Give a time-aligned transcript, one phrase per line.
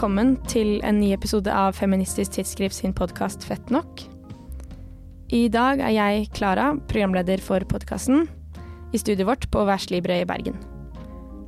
[0.00, 4.00] velkommen til en ny episode av Feministisk Tidsskrift sin podkast Fett nok.
[5.28, 8.22] I dag er jeg, Klara, programleder for podkasten,
[8.96, 10.56] i studiet vårt på Værslibre i Bergen.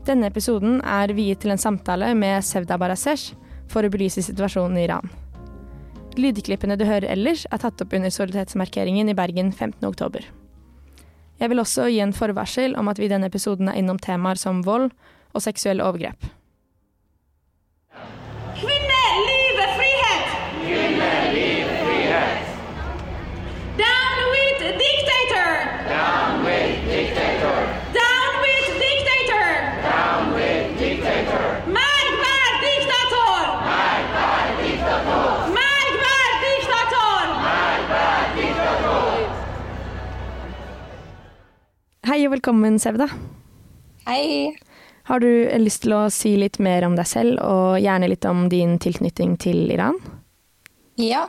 [0.05, 3.33] Denne episoden er viet til en samtale med Sevda Barasesh
[3.73, 5.09] for å belyse situasjonen i Iran.
[6.21, 10.29] Lydklippene du hører ellers, er tatt opp under solidaritetsmarkeringen i Bergen 15.10.
[11.41, 14.37] Jeg vil også gi en forvarsel om at vi i denne episoden er innom temaer
[14.37, 14.91] som vold
[15.33, 16.29] og seksuelle overgrep.
[42.03, 43.07] Hei og velkommen, Sevda.
[44.09, 44.51] Hei.
[45.07, 45.29] Har du
[45.63, 49.37] lyst til å si litt mer om deg selv, og gjerne litt om din tilknytning
[49.39, 50.01] til Iran?
[50.99, 51.29] Ja.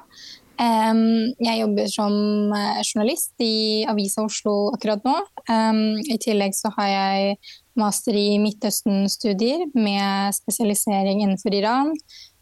[0.57, 2.17] Um, jeg jobber som
[2.57, 5.13] eh, journalist i Avisa Oslo akkurat nå.
[5.45, 7.37] Um, I tillegg så har jeg
[7.77, 11.93] master i Midtøsten-studier med spesialisering innenfor Iran.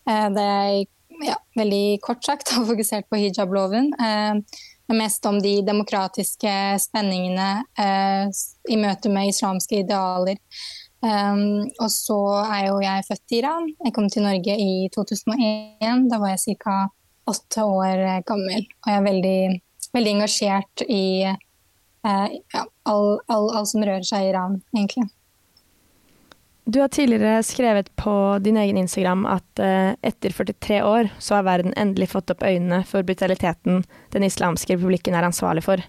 [0.08, 0.74] Uh, det er
[1.34, 3.92] ja, veldig kort sagt har fokusert på hijabloven.
[4.00, 4.40] Uh,
[4.98, 6.54] mest om de demokratiske
[6.84, 8.32] spenningene eh,
[8.70, 10.40] i møte med islamske idealer.
[11.02, 13.70] Um, og så er jo jeg født i Iran.
[13.86, 16.04] Jeg kom til Norge i 2001.
[16.12, 16.76] Da var jeg ca.
[17.32, 18.68] åtte år gammel.
[18.84, 19.40] Og jeg er veldig,
[19.98, 25.08] veldig engasjert i eh, ja, alt all, all, som rører seg i Iran, egentlig.
[26.66, 31.48] Du har tidligere skrevet på din egen Instagram at uh, etter 43 år så har
[31.48, 33.82] verden endelig fått opp øynene for brutaliteten
[34.14, 35.82] Den islamske republikken er ansvarlig for.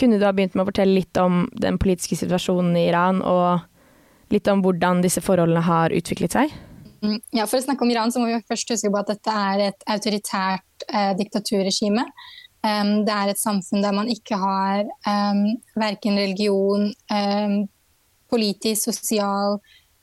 [0.00, 3.62] Kunne du ha begynt med å fortelle litt om den politiske situasjonen i Iran, og
[4.34, 6.54] litt om hvordan disse forholdene har utviklet seg?
[7.04, 9.36] Mm, ja, For å snakke om Iran så må vi først huske på at dette
[9.50, 12.06] er et autoritært eh, diktaturregime.
[12.64, 15.42] Um, det er et samfunn der man ikke har um,
[15.76, 17.58] verken religion, um,
[18.34, 19.60] politisk, sosial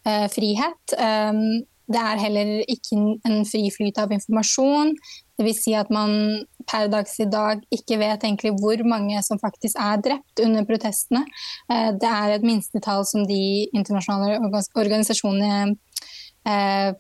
[0.08, 0.96] eh, frihet.
[0.98, 1.62] Um,
[1.92, 2.98] det er heller ikke
[3.28, 4.94] en fri flyt av informasjon.
[5.40, 5.60] Dvs.
[5.66, 10.00] Si at man per dags i dag ikke vet egentlig hvor mange som faktisk er
[10.06, 11.26] drept under protestene.
[11.72, 13.42] Uh, det er et minstetall som de
[13.76, 14.40] internasjonale
[14.80, 15.76] organisasjonene
[16.48, 16.92] eh,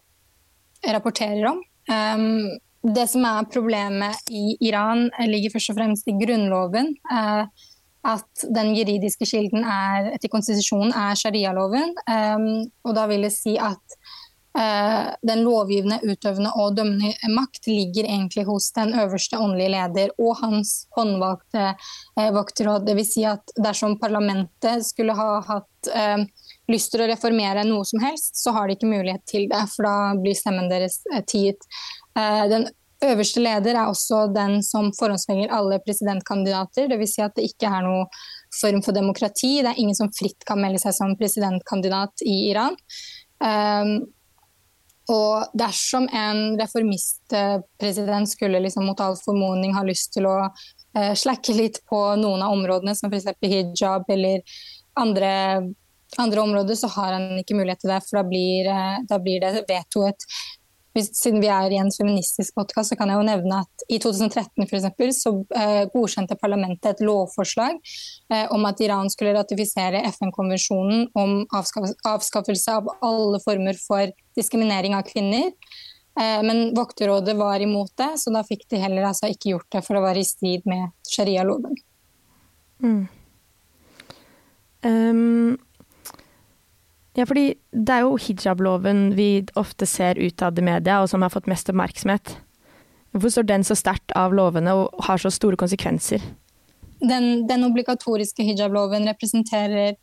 [0.91, 1.61] rapporterer om.
[1.91, 6.95] Um, det som er problemet i Iran, ligger først og fremst i grunnloven.
[7.11, 7.45] Uh,
[8.07, 11.93] at den juridiske kilden er, etter konstitusjonen er sharialoven.
[12.09, 12.49] Um,
[12.87, 13.97] og da vil det si at
[14.57, 20.39] uh, den lovgivende, utøvende og dømmende makt ligger egentlig hos den øverste åndelige leder og
[20.41, 22.89] hans håndvalgte uh, vokterråd.
[22.89, 23.13] Dvs.
[23.13, 26.25] Si at dersom parlamentet skulle ha hatt uh,
[26.71, 29.85] lyst til å reformere noe som helst, så har de ikke mulighet til det, for
[29.85, 31.59] da blir stemmen deres tiet.
[32.15, 32.65] Den
[33.05, 36.89] øverste leder er også den som forhåndsvelger alle presidentkandidater.
[36.91, 37.15] Dvs.
[37.15, 38.05] Si at det ikke er noe
[38.59, 39.59] form for demokrati.
[39.61, 42.77] Det er ingen som fritt kan melde seg som presidentkandidat i Iran.
[43.41, 43.95] Um,
[45.11, 51.55] og dersom en reformistpresident skulle liksom mot all formodning ha lyst til å uh, slakke
[51.57, 53.33] litt på noen av områdene, som f.eks.
[53.41, 54.45] hijab eller
[54.99, 55.33] andre,
[56.21, 58.01] andre områder, så har han ikke mulighet til det.
[58.05, 60.29] For da blir, uh, da blir det vetoet
[60.99, 64.65] siden vi er i en feministisk podkast, så kan jeg jo nevne at i 2013
[64.65, 67.77] for eksempel, så eh, godkjente parlamentet et lovforslag
[68.33, 74.97] eh, om at Iran skulle ratifisere FN-konvensjonen om avskaff avskaffelse av alle former for diskriminering
[74.97, 75.53] av kvinner.
[76.19, 79.85] Eh, men Vokterrådet var imot det, så da fikk de heller altså ikke gjort det,
[79.87, 81.79] for det var i strid med sharia-loven.
[82.83, 83.01] Mm.
[84.81, 85.59] Um
[87.17, 91.33] ja, fordi det er jo hijabloven vi ofte ser utad i media, og som har
[91.33, 92.37] fått mest oppmerksomhet.
[93.11, 96.23] Hvorfor står den så sterkt av lovene og har så store konsekvenser?
[97.01, 99.97] Den, den obligatoriske hijabloven representerer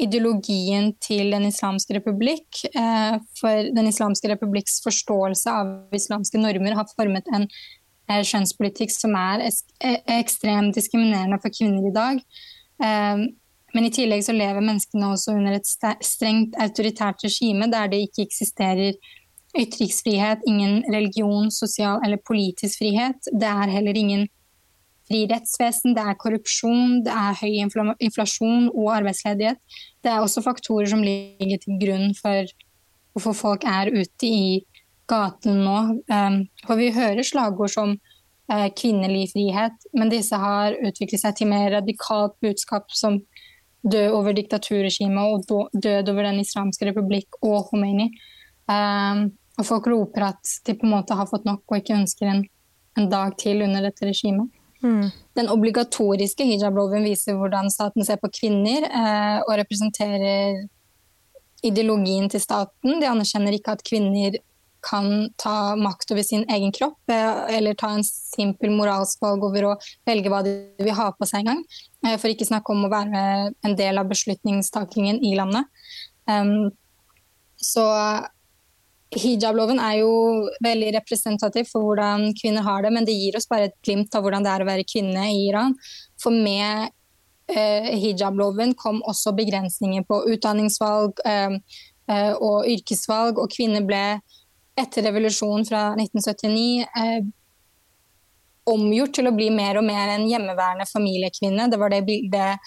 [0.00, 2.62] ideologien til Den islamske republikk.
[2.72, 9.16] Eh, for Den islamske republikks forståelse av islamske normer har formet en eh, skjønnspolitikk som
[9.18, 9.44] er
[10.16, 12.24] ekstremt diskriminerende for kvinner i dag.
[13.76, 15.66] Eh, men i tillegg så lever menneskene også under et
[16.04, 18.94] strengt autoritært regime der det ikke eksisterer
[19.56, 23.16] ytringsfrihet, ingen religion, sosial eller politisk frihet.
[23.32, 24.26] Det er heller ingen
[25.06, 27.54] fri rettsvesen, det er korrupsjon, det er høy
[28.00, 29.56] inflasjon og arbeidsledighet.
[30.02, 32.50] Det er også faktorer som ligger til grunn for
[33.14, 34.60] hvorfor folk er ute i
[35.08, 35.78] gatene nå.
[36.10, 41.48] Um, for vi hører slagord som uh, kvinnelig frihet, men disse har utviklet seg til
[41.54, 43.22] mer radikalt budskap som
[43.86, 48.10] død over diktaturregimet og død over Den islamske republikk og Khomeini.
[48.66, 52.28] Um, og folk roper at de på en måte har fått nok og ikke ønsker
[52.28, 52.42] en,
[52.98, 54.50] en dag til under dette regimet.
[54.84, 55.08] Mm.
[55.38, 60.66] Den obligatoriske hijab-loven viser hvordan staten ser på kvinner eh, og representerer
[61.64, 63.00] ideologien til staten.
[63.00, 64.36] De anerkjenner ikke at kvinner
[64.86, 69.70] kan ta makt over sin egen kropp, eh, eller ta en simpel moralsk valg over
[69.72, 69.74] å
[70.06, 71.64] velge hva de vil ha på seg engang.
[72.04, 75.66] gang, for ikke snakke om å være en del av beslutningstakingen i landet.
[77.56, 77.84] Så
[79.14, 80.12] hijabloven er jo
[80.64, 84.24] veldig representativ for hvordan kvinner har det, men det gir oss bare et glimt av
[84.24, 85.76] hvordan det er å være kvinne i Iran.
[86.20, 86.90] For med
[87.52, 91.58] eh, hijabloven kom også begrensninger på utdanningsvalg eh,
[92.10, 94.04] eh, og yrkesvalg, og kvinner ble
[94.76, 97.26] etter revolusjonen fra 1979 eh,
[98.66, 101.68] omgjort til å bli mer og mer en hjemmeværende familiekvinne.
[101.70, 102.58] Det var det bildet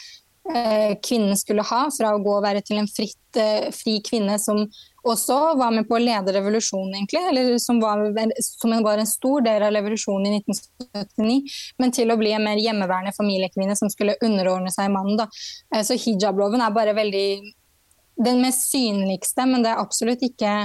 [0.56, 4.38] eh, kvinnen skulle ha, fra å gå og være til en fritt, eh, fri kvinne
[4.42, 4.64] som
[5.10, 7.22] også var med på å lede revolusjonen, egentlig.
[7.32, 8.04] Eller som var,
[8.44, 11.60] som var en stor del av revolusjonen i 1979.
[11.80, 15.20] Men til å bli en mer hjemmeværende familiekvinne som skulle underordne seg mannen.
[15.20, 15.30] Da.
[15.76, 17.28] Eh, så hijabloven er bare veldig
[18.20, 20.56] den mest synligste, men det er absolutt ikke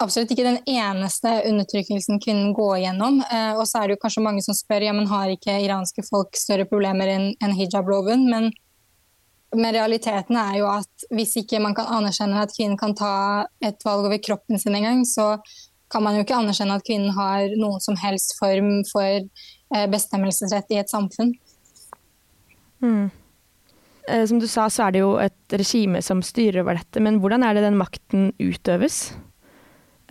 [0.00, 3.20] absolutt ikke den eneste undertrykkelsen kvinnen går gjennom.
[3.26, 6.04] Eh, og så er det jo kanskje mange som spør ja, men har ikke iranske
[6.06, 8.24] folk større problemer enn en hijab-loven.
[8.32, 8.50] Men,
[9.54, 13.14] men, realiteten er jo at hvis ikke man kan anerkjenne at kvinnen kan ta
[13.64, 15.34] et valg over kroppen sin engang, så
[15.90, 20.70] kan man jo ikke anerkjenne at kvinnen har noen som helst form for eh, bestemmelsesrett
[20.72, 21.34] i et samfunn.
[22.80, 23.10] Mm.
[24.08, 27.20] Eh, som du sa, så er det jo et regime som styrer over dette, men
[27.22, 29.12] hvordan er det den makten utøves?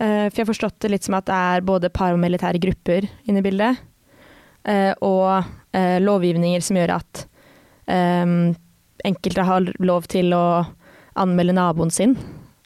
[0.00, 3.42] Eh, for jeg har forstått det litt som at det er både paramilitære grupper inne
[3.42, 3.80] i bildet,
[4.64, 7.20] eh, og lovgivninger som gjør at
[9.06, 10.64] enkelte har lov til å
[11.22, 12.16] anmelde naboen sin.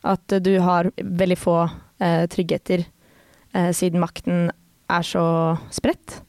[0.00, 1.58] At du har veldig få
[2.32, 2.86] tryggheter
[3.76, 4.48] siden makten
[4.88, 5.26] er så
[5.68, 6.22] spredt.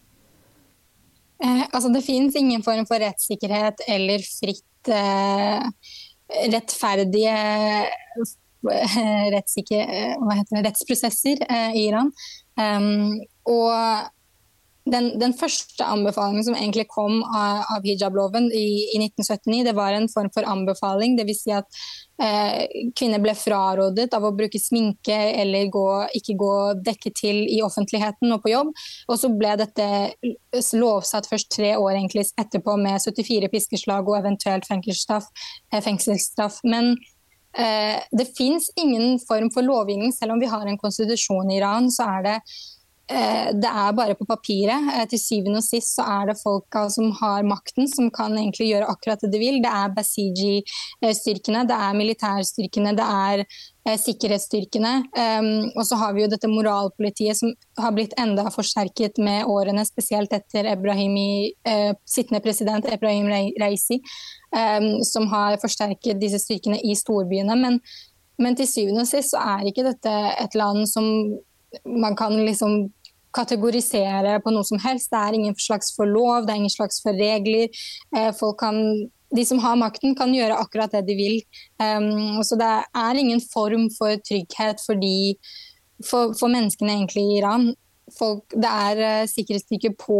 [1.44, 5.62] Eh, altså det finnes ingen form for rettssikkerhet eller fritt Eh,
[6.50, 7.92] rettferdige eh,
[10.66, 12.12] rettsprosesser eh, i Iran.
[12.58, 14.10] Um, og
[14.86, 19.96] den, den, første anbefalingen som egentlig kom av, av hijabloven i, i, 1979, det var
[19.96, 21.16] en form for anbefaling.
[21.18, 21.40] Dvs.
[21.42, 21.80] Si at
[22.22, 25.88] eh, kvinner ble frarådet av å bruke sminke eller gå,
[26.20, 26.54] ikke gå
[26.86, 28.70] dekket til i offentligheten og på jobb.
[29.10, 29.90] Og så ble dette
[30.78, 35.32] lovsatt først tre år egentlig etterpå med 74 piskeslag og eventuelt fengselsstraff.
[35.74, 36.62] Eh, fengselsstraff.
[36.62, 36.94] Men
[37.58, 41.90] eh, det fins ingen form for lovgivning, selv om vi har en konstitusjon i Iran.
[41.90, 42.40] så er det
[43.06, 44.88] det er bare på papiret.
[44.96, 48.72] Eh, til syvende og sist så er det folka som har makten, som kan egentlig
[48.72, 49.60] gjøre akkurat det de vil.
[49.62, 54.94] Det er Basiji-styrkene, det er militærstyrkene, det er eh, sikkerhetsstyrkene.
[55.14, 59.86] Um, og så har vi jo dette moralpolitiet som har blitt enda forsterket med årene,
[59.86, 61.54] spesielt etter Ebrahimi,
[62.10, 63.30] sittende president Ebrahim
[63.62, 64.02] Reisi,
[64.50, 67.58] um, som har forsterket disse styrkene i storbyene.
[67.62, 67.84] Men,
[68.42, 71.06] men til syvende og sist så er ikke dette et land som
[71.84, 72.86] man kan liksom
[73.36, 75.12] kategorisere på noe som helst.
[75.12, 77.70] Det er ingen slags for lov, det er ingen slags for regler.
[78.16, 78.82] Eh, kan,
[79.36, 81.40] de som har makten, kan gjøre akkurat det de vil.
[81.82, 85.36] Um, så det er ingen form for trygghet for, de,
[86.04, 87.74] for, for menneskene egentlig i Iran.
[88.16, 90.20] Folk, det er uh, sikkerhetsstyrker på,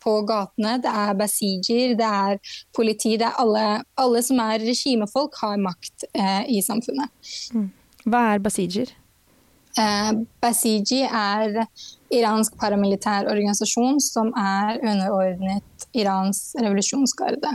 [0.00, 2.38] på, gatene, det er basijer, det er
[2.74, 3.18] politi.
[3.20, 3.66] Det er alle,
[4.00, 7.12] alle som er regimefolk, har makt uh, i samfunnet.
[7.54, 7.68] Mm.
[8.06, 8.96] Hva er basijer?
[9.76, 11.58] Eh, Basiji er
[12.14, 17.50] iransk paramilitær organisasjon som er underordnet Irans revolusjonsgarde.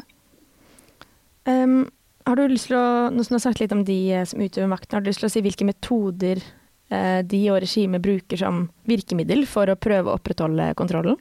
[1.50, 1.88] Um,
[2.28, 4.42] har du lyst til å, Nå som du har sagt litt om de eh, som
[4.44, 6.44] utøver makten, har du lyst til å si hvilke metoder
[6.94, 11.18] eh, de og regimet bruker som virkemiddel for å prøve å opprettholde kontrollen?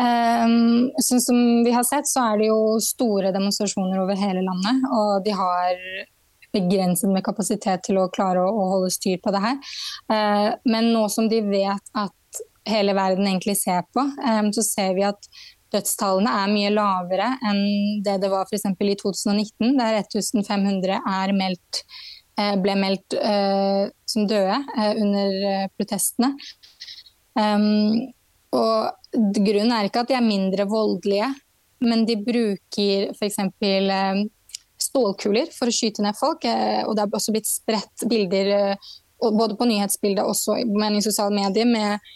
[0.00, 4.86] Um, som vi har sett, så er det jo store demonstrasjoner over hele landet.
[4.94, 5.82] Og de har
[6.54, 9.72] begrenset med kapasitet til å klare å, å holde styr på det her.
[10.12, 14.94] Eh, men nå som de vet at hele verden egentlig ser på, eh, så ser
[14.98, 15.30] vi at
[15.70, 17.60] dødstallene er mye lavere enn
[18.04, 18.66] det det var f.eks.
[18.66, 21.82] i 2019, der 1500 er meldt,
[22.40, 24.58] uh, ble meldt uh, som døde
[24.90, 26.32] under protestene.
[27.38, 28.10] Um,
[28.50, 31.30] og Grunnen er ikke at de er mindre voldelige,
[31.86, 33.38] men de bruker f.eks
[34.82, 36.46] stålkuler for å skyte ned folk.
[36.48, 41.34] Eh, og det er også blitt spredt bilder eh, både på nyhetsbildet og i sosiale
[41.36, 42.10] medier med,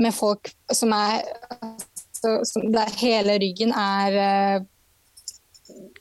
[0.00, 1.22] med folk som er
[1.60, 4.56] altså, Der hele ryggen er eh,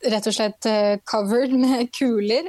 [0.09, 0.65] rett og slett
[1.07, 2.47] covered med kuler.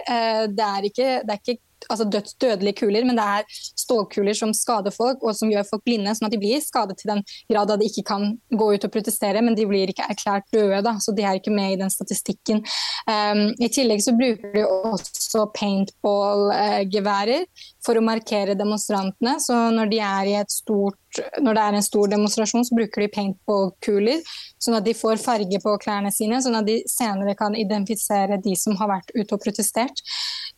[0.48, 1.58] Det er ikke, det er ikke
[1.88, 6.12] altså dødsdødelige kuler, men det er stålkuler som skader folk og som gjør folk blinde,
[6.16, 8.94] sånn at de blir skadet til den grad at de ikke kan gå ut og
[8.94, 11.92] protestere, men de blir ikke erklært døde, da, så de er ikke med i den
[11.92, 12.62] statistikken.
[13.08, 17.46] Um, I tillegg så bruker de også paintball-geværer
[17.84, 19.38] for å markere demonstrantene.
[19.42, 24.20] Så når, de stort, når det er en stor demonstrasjon, så bruker de paintball-kuler,
[24.60, 28.56] sånn at de får farge på klærne sine, sånn at de senere kan identifisere de
[28.58, 30.04] som har vært ute og protestert.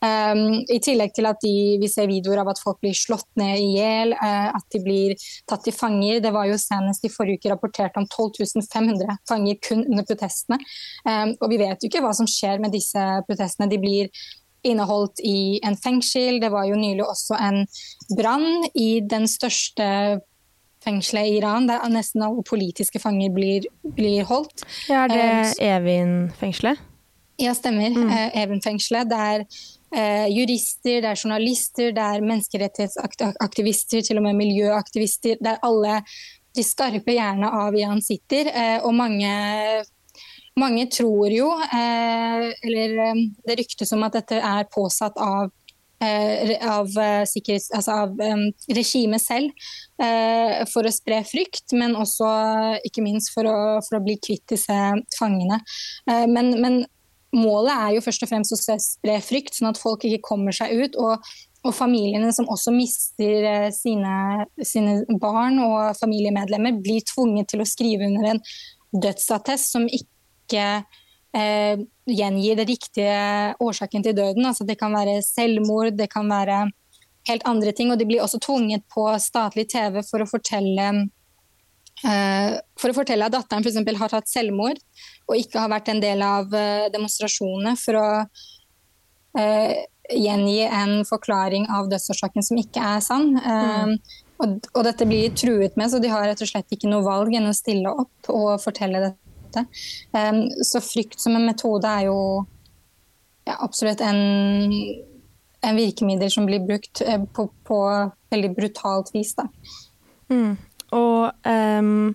[0.02, 3.60] Um, I tillegg til at de, vi ser videoer av at folk blir slått ned
[3.60, 5.14] i hjel, uh, at de blir
[5.46, 6.18] tatt til fanger.
[6.24, 10.58] Det var jo senest i forrige uke rapportert om 12 500 fanger kun under protestene.
[11.06, 13.70] Um, og vi vet jo ikke hva som skjer med disse protestene.
[13.70, 14.10] De blir
[14.66, 16.40] inneholdt i en fengsel.
[16.42, 17.64] Det var jo nylig også en
[18.16, 19.86] brann i den største
[20.82, 24.64] fengselet i Iran, der nesten alle politiske fanger blir, blir holdt.
[24.90, 26.82] Ja, er det uh, Evin-fengselet?
[27.38, 27.94] Ja, stemmer.
[27.94, 28.10] Mm.
[28.10, 29.10] Uh, Evin-fengselet.
[29.10, 29.46] Der
[29.94, 35.40] eh, jurister, det er journalister, det er menneskerettighetsaktivister, til og med miljøaktivister.
[35.40, 36.00] Det er alle
[36.56, 38.50] de skarpe hjernene av Iran sitter.
[38.52, 39.32] Eh, og mange,
[40.60, 45.50] mange, tror jo, eh, eller eh, det ryktes om at dette er påsatt av
[46.02, 48.16] eh, av, eh, altså av
[48.74, 49.68] regimet selv
[50.72, 52.26] for å spre frykt, men også
[52.88, 54.78] ikke minst for å, for å bli kvitt disse
[55.14, 55.60] fangene.
[56.26, 56.80] Men, men,
[57.36, 60.74] målet er jo først og fremst å spre frykt, sånn at folk ikke kommer seg
[60.84, 61.00] ut.
[61.00, 67.62] og og familiene som også mister eh, sine, sine, barn og familiemedlemmer, blir tvunget til
[67.62, 68.42] å skrive under en
[68.92, 70.64] dødsattest som ikke
[71.38, 74.46] eh, gjengir den riktige årsaken til døden.
[74.48, 76.64] Altså, det kan være selvmord, det kan være
[77.30, 77.94] helt andre ting.
[77.94, 80.90] Og de blir også tvunget på statlig TV for å fortelle
[82.02, 84.00] for å fortelle at datteren f.eks.
[84.00, 84.80] har tatt selvmord
[85.30, 88.06] og ikke har vært en del av eh, demonstrasjonene for å
[89.38, 89.74] uh,
[90.12, 93.36] gjengi en forklaring av dødsårsaken som ikke er sann.
[93.38, 93.94] Mm.
[94.42, 97.32] Og, og, dette blir truet med, så de har rett og slett ikke noe valg
[97.38, 99.62] enn å stille opp og fortelle dette.
[100.10, 102.18] Um, så frykt som en metode er jo
[103.46, 104.20] ja, absolutt en,
[105.62, 107.04] en, virkemiddel som blir brukt
[107.36, 107.80] på, på
[108.34, 109.36] veldig brutalt vis.
[109.38, 109.46] Da.
[110.32, 110.56] Mm.
[110.92, 112.12] Og um,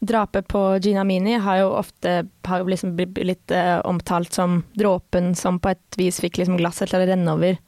[0.00, 2.14] drapet på Gina Mini har jo ofte
[2.46, 7.02] har liksom blitt uh, omtalt som dråpen som på et vis fikk liksom glasset til
[7.02, 7.58] å renne over,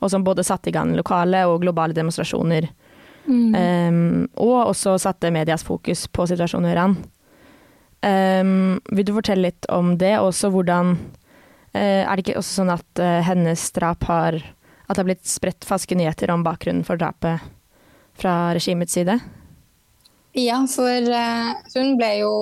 [0.00, 2.70] og som både satte i gang lokale og globale demonstrasjoner.
[3.26, 3.54] Mm.
[3.54, 6.94] Um, og også satte medias fokus på situasjonen i Iran.
[8.00, 10.94] Um, vil du fortelle litt om det, og også hvordan
[11.74, 15.28] uh, Er det ikke også sånn at uh, hennes drap har At det har blitt
[15.28, 17.44] spredt falske nyheter om bakgrunnen for drapet
[18.16, 19.18] fra regimets side?
[20.32, 22.34] Ja, for uh, hun ble jo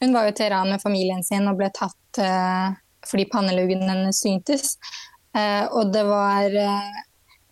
[0.00, 2.70] Hun var jo i Teheran med familien sin og ble tatt uh,
[3.08, 4.76] fordi panneluggen hennes syntes.
[5.34, 6.54] Uh, og det var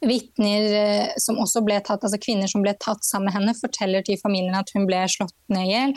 [0.07, 4.19] vitner som også ble tatt, altså kvinner som ble tatt sammen med henne, forteller til
[4.21, 5.95] familien at hun ble slått ned i hjel,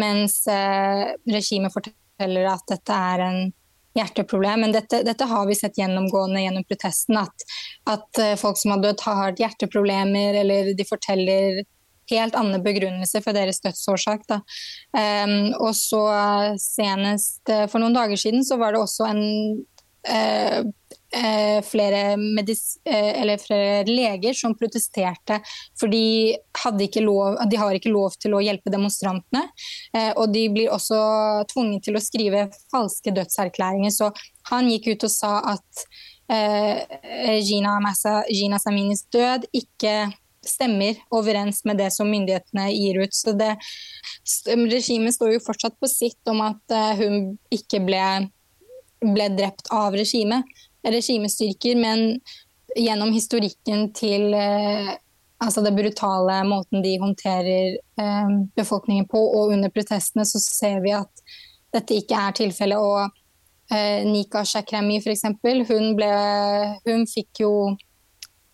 [0.00, 3.38] mens regimet forteller at dette er en
[3.98, 4.64] hjerteproblem.
[4.64, 7.20] Men dette, dette, har vi sett gjennomgående gjennom protesten.
[7.20, 7.46] At,
[7.92, 11.62] at folk som har dødd, har hjerteproblemer, eller de forteller
[12.10, 14.26] helt annen begrunnelse for deres dødsårsak.
[14.96, 16.04] Um, og så
[16.60, 19.22] senest uh, for noen dager siden så var det også en
[20.08, 25.40] uh, uh, flere, medis, flere, leger som protesterte,
[25.78, 26.36] for de,
[27.04, 29.44] lov, de, har ikke lov til å hjelpe demonstrantene.
[30.16, 30.98] og de blir også
[31.52, 33.92] tvunget til å skrive falske dødserklæringer.
[33.92, 34.10] Så
[34.50, 35.84] han gikk ut og sa at
[37.44, 40.06] Gina, Massa, Gina Saminis død ikke
[40.46, 43.14] stemmer overens med det som myndighetene gir ut.
[43.14, 43.54] Så det,
[44.46, 48.02] Regimet står jo fortsatt på sitt om at uh, hun ikke ble,
[49.02, 50.46] ble drept av regimet,
[50.82, 52.18] regimestyrker, men
[52.78, 54.92] gjennom historikken til uh,
[55.42, 60.94] altså det brutale måten de håndterer uh, befolkningen på, og under protestene, så ser vi
[60.96, 61.26] at
[61.72, 63.18] dette ikke er tilfellet.
[64.04, 65.22] Nika Shakrami f.eks.,
[65.70, 65.86] hun,
[66.84, 67.52] hun fikk jo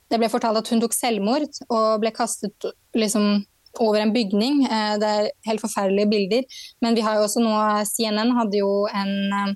[0.09, 3.45] det ble fortalt at hun tok selvmord og ble kastet liksom,
[3.85, 4.65] over en bygning.
[4.67, 6.61] Eh, det er helt forferdelige bilder.
[6.85, 7.55] Men vi har jo også nå
[7.93, 9.55] CNN hadde jo en uh,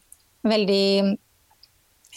[0.49, 0.87] veldig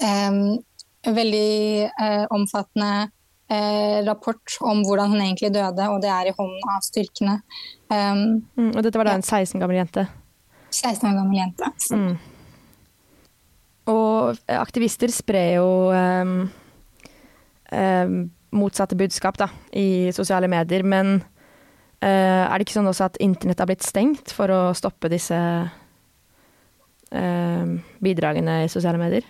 [0.04, 0.58] um,
[1.06, 3.10] veldig eh, omfattende
[3.50, 7.40] eh, rapport om hvordan hun egentlig døde, og det er i hånden av styrkene.
[7.90, 10.08] Um, mm, og dette var da en 16 gammel jente?
[10.72, 11.72] 16 år gammel jente.
[11.94, 12.16] Mm.
[13.94, 16.38] Og aktivister sprer jo um
[17.72, 18.18] eh,
[18.56, 20.84] motsatte budskap da, i sosiale medier.
[20.84, 21.18] Men
[22.02, 25.40] eh, er det ikke sånn også at internett har blitt stengt for å stoppe disse
[27.12, 27.66] eh,
[28.04, 29.26] bidragene i sosiale medier?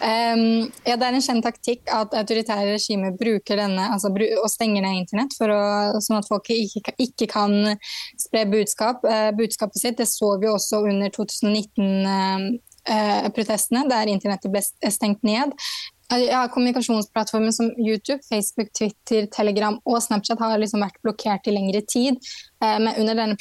[0.00, 4.82] Um, ja, det er en kjent taktikk at autoritære regimer bruker denne altså, og stenger
[4.82, 5.60] ned internett for å,
[6.02, 7.76] sånn at folk ikke, ikke kan
[8.18, 9.96] spre budskap, uh, budskapet sitt.
[10.00, 15.52] Det så vi også under 2019-protestene, uh, uh, der internettet ble stengt ned.
[16.18, 21.80] Ja, kommunikasjonsplattformer som YouTube, Facebook, Twitter, Telegram og Snapchat har liksom vært blokkert i lengre
[21.88, 22.18] tid.
[22.64, 23.36] Eh, men under denne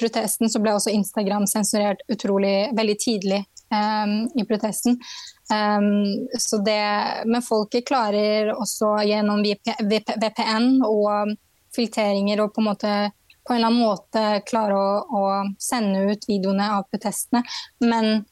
[0.00, 4.96] protesten så ble også Instagram sensurert utrolig veldig tidlig um, i protesten.
[5.52, 6.24] Um,
[6.64, 6.80] det,
[7.28, 11.36] men folket klarer også gjennom VPN og
[11.76, 12.96] filtreringer og på en måte
[13.44, 15.22] på en eller annen måte klare å, å
[15.60, 17.44] sende ut videoene av protestene.
[17.84, 18.24] Men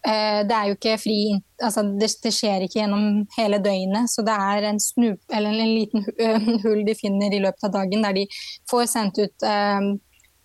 [0.00, 1.20] Eh, det er jo ikke fri
[1.62, 4.10] altså det, det, skjer ikke gjennom hele døgnet.
[4.12, 6.06] Så det er en, snup, en liten
[6.64, 8.26] hull de finner i løpet av dagen, der de
[8.70, 9.90] får sendt ut eh,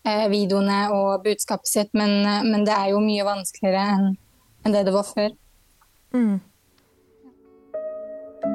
[0.07, 1.93] eh, videoene og budskapet sitt.
[1.98, 2.17] Men,
[2.48, 3.88] men, det er jo mye vanskeligere
[4.65, 5.34] enn det det var før.
[6.15, 6.39] Mm.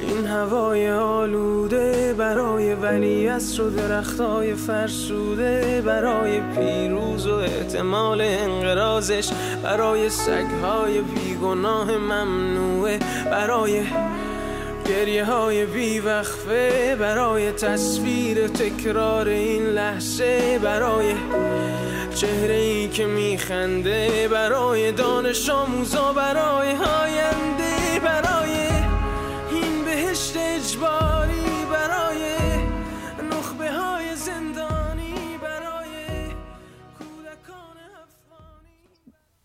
[0.00, 9.28] این هوای آلوده برای ولی و درختای فرسوده برای پیروز و احتمال انقرازش
[9.62, 12.98] برای سگهای بیگناه ممنوعه
[13.30, 13.82] برای
[14.88, 21.14] گریه های بیوقفه برای تصویر تکرار این لحظه برای
[22.14, 27.75] چهره ای که میخنده برای دانش آموزا برای آینده.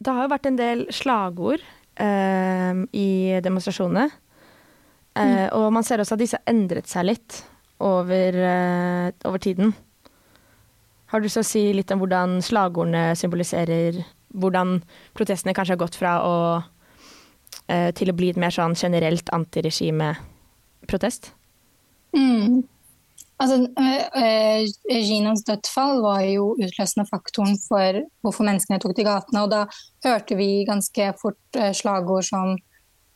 [0.02, 1.62] Det har jo vært en del slagord
[2.02, 3.10] eh, i
[3.46, 4.08] demonstrasjonene.
[5.14, 5.54] Eh, mm.
[5.60, 7.44] Og man ser også at disse har endret seg litt
[7.82, 9.76] over, eh, over tiden.
[11.12, 14.00] Har du til å si litt om hvordan slagordene symboliserer
[14.32, 14.78] hvordan
[15.18, 16.36] protestene kanskje har gått fra å
[17.68, 21.34] eh, til å bli et mer sånn generelt antiregimeprotest?
[22.16, 22.64] Mm.
[23.42, 23.58] Altså,
[24.22, 24.66] eh,
[25.02, 29.46] Ginas dødsfall var jo utløsende faktoren for hvorfor menneskene tok til gatene.
[29.46, 29.64] Og da
[30.06, 32.54] hørte vi ganske fort eh, slagord som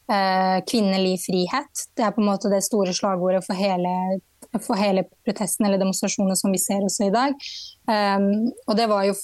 [0.09, 1.85] eh, 'kvinnelig frihet'.
[1.97, 4.21] Det er på en måte det store slagordet for hele
[4.61, 7.33] for hele protesten eller demonstrasjonen som vi ser også i dag.
[7.89, 9.15] Um, og det var jo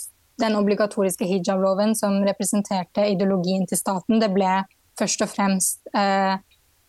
[0.42, 4.20] den obligatoriske hijab-loven som representerte ideologien til staten.
[4.22, 4.64] Det ble
[5.00, 6.36] først og fremst eh,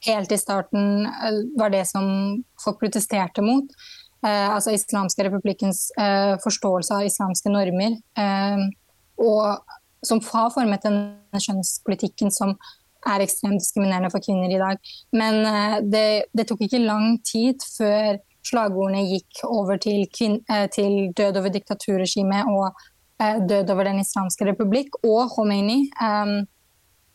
[0.06, 1.06] helt i starten
[1.58, 2.06] var det som
[2.64, 3.68] folk protesterte mot.
[4.22, 5.88] Uh, altså islamske republikkens
[6.44, 7.98] forståelse av islamske normer.
[9.22, 10.96] og som har formet den
[11.38, 12.56] kjønnspolitikken som
[13.06, 14.78] er ekstremt diskriminerende for kvinner i dag.
[15.14, 15.42] Men
[15.90, 20.06] det, det tok ikke lang tid før slagordene gikk over til,
[20.50, 22.72] eh, til død over diktaturregimet og
[23.22, 25.92] eh, død over Den islamske republikk og Khomeini.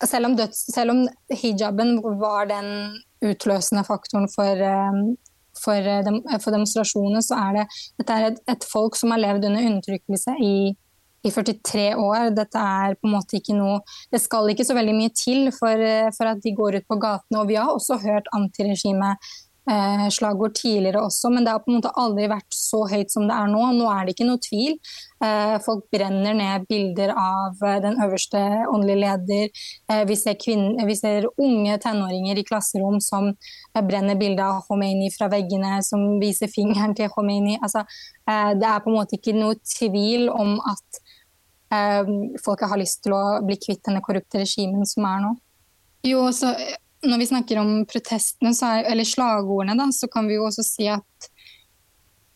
[0.04, 2.68] Selv, om døds, selv, om hijaben var den
[3.26, 4.60] utløsende faktoren for,
[5.62, 7.66] for, eh, dem, for demonstrasjoner, så er det
[8.02, 10.54] dette er et, et, folk som har levd under undertrykkelse i,
[11.26, 12.30] i 43 år.
[12.38, 13.80] Dette er på en måte ikke noe
[14.14, 15.84] Det skal ikke så veldig mye til for,
[16.18, 17.42] for at de går ut på gatene.
[17.42, 19.16] Og vi har også hørt antiregime
[19.72, 23.28] eh, slagord tidligere også, men det har på en måte aldri vært så høyt som
[23.28, 23.62] det er nå.
[23.78, 24.78] Nå er det ikke noe tvil.
[25.24, 29.64] Eh, folk brenner ned bilder av eh, den øverste åndelige leder.
[29.92, 34.64] Eh, vi, ser kvinner, vi, ser unge tenåringer i klasserom som eh, brenner bilde av
[34.68, 37.60] Khomeini fra veggene, som viser fingeren til Khomeini.
[37.62, 37.84] Altså,
[38.30, 41.04] eh, det er på en måte ikke noe tvil om at
[42.40, 45.34] folk har lyst til å bli kvitt denne korrupte regimen som er nå.
[46.08, 46.54] Jo, så
[47.08, 50.88] når vi snakker om protestene, er, eller slagordene, da, så kan vi jo også si
[50.92, 51.30] at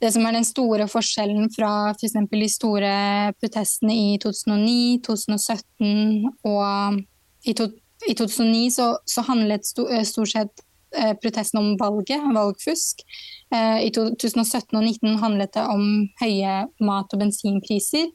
[0.02, 2.16] det som er den store forskjellen fra f.eks.
[2.18, 2.92] For de store
[3.38, 7.02] protestene i 2009, 2017 og
[7.46, 7.68] i, to,
[8.10, 10.64] i 2009 så, så handlet sto, eh, stort sett
[10.98, 13.06] eh, protesten om valget, valgfusk.
[13.54, 15.86] Eh, I 2017 og 2019 handlet det om
[16.24, 18.10] høye mat- og bensinpriser.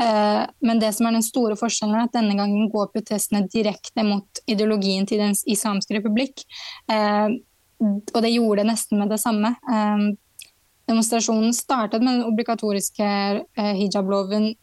[0.00, 4.04] Eh, men det som er den store forskjellen er at denne gangen går protestene direkte
[4.06, 6.44] mot ideologien til Den islamske republikk.
[6.92, 7.28] Eh,
[7.82, 9.54] og det gjorde det nesten med det samme.
[9.66, 10.08] Eh,
[10.88, 13.08] demonstrasjonen startet med den obligatoriske
[13.60, 14.54] hijab-loven,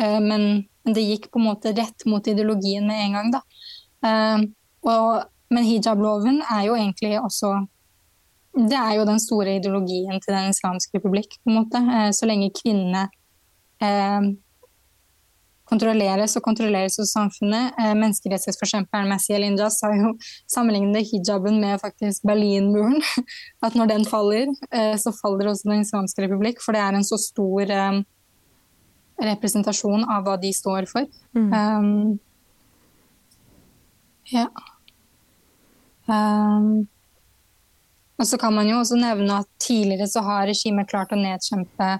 [0.00, 0.44] men
[0.88, 4.46] det gikk på en måte rett mot ideologien med en gang.
[4.88, 7.50] Og men hijab-loven er jo egentlig også
[8.54, 11.84] Det er jo den store ideologien til Den islamske republikk, på en måte.
[12.16, 13.08] Så lenge kvinnene
[15.74, 17.74] kontrolleres og kontrolleres av samfunnet.
[17.80, 20.14] Eh, Menneskerettighetsforkjemperen Masih El-Injas har jo
[20.50, 23.00] sammenlignet hijaben med faktisk Berlinmuren.
[23.66, 27.06] At når den faller, eh, så faller også Den islamske republikk, for det er en
[27.06, 28.02] så stor eh,
[29.24, 31.06] representasjon av hva de står for.
[31.36, 31.50] Mm.
[31.52, 32.18] Um,
[34.32, 34.48] ja.
[36.06, 36.86] Um,
[38.18, 41.96] og så kan man jo også nevne at tidligere så har regimet klart å nedkjempe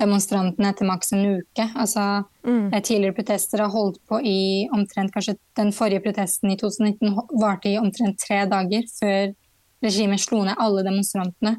[0.00, 1.66] demonstrantene etter maks en uke.
[1.76, 2.72] Altså, Mm.
[2.74, 7.28] eh, Tidligere protester har holdt på i omtrent kanskje Den forrige protesten i 2019 ho-
[7.40, 9.34] varte i omtrent tre dager før
[9.82, 11.56] regimet slo ned alle demonstrantene.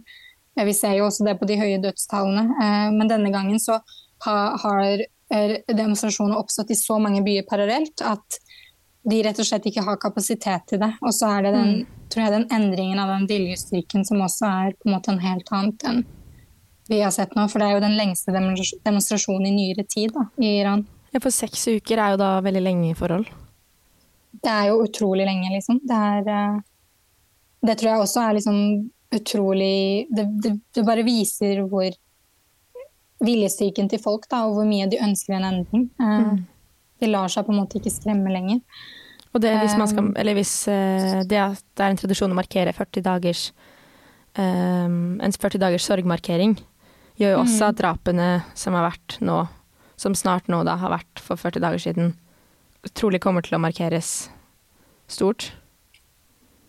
[0.57, 2.51] Vi ser jo også det på de høye dødstallene.
[2.61, 3.79] eh, Men denne gangen så
[4.25, 4.97] ha- har
[5.67, 8.39] demonstrasjoner oppstått i så mange byer parallelt at
[9.09, 10.93] de rett og slett ikke har kapasitet til det.
[11.01, 14.71] Og så er det den, tror jeg, den endringen av den viljestyrken som også er
[14.73, 16.05] på en måte en helt annet enn
[16.89, 17.47] vi har sett nå.
[17.51, 20.85] For det er jo den lengste demonstrasjonen i nyere tid da, i Iran.
[21.13, 23.27] Ja, for seks uker er jo da veldig lenge i forhold.
[24.43, 25.79] Det er jo utrolig lenge, liksom.
[25.85, 26.61] Det, er, eh,
[27.69, 28.57] det tror jeg også er liksom
[29.13, 31.93] utrolig det, det, det bare viser hvor
[33.23, 35.85] viljestyrken til folk, da, og hvor mye de ønsker en endring.
[36.01, 36.41] Mm.
[36.99, 38.59] De lar seg på en måte ikke skremme lenger.
[39.33, 42.73] Og det, hvis, man skal, Um, eller hvis eh, det, er en tradisjon å markere
[42.75, 43.47] 40 dagers
[44.37, 46.53] eh, en 40 dagers sorgmarkering,
[47.19, 49.43] gjør jo også at drapene som har vært nå,
[49.99, 52.13] som snart nå da har vært for 40 dager siden,
[52.97, 54.27] trolig kommer til å markeres
[55.11, 55.51] stort.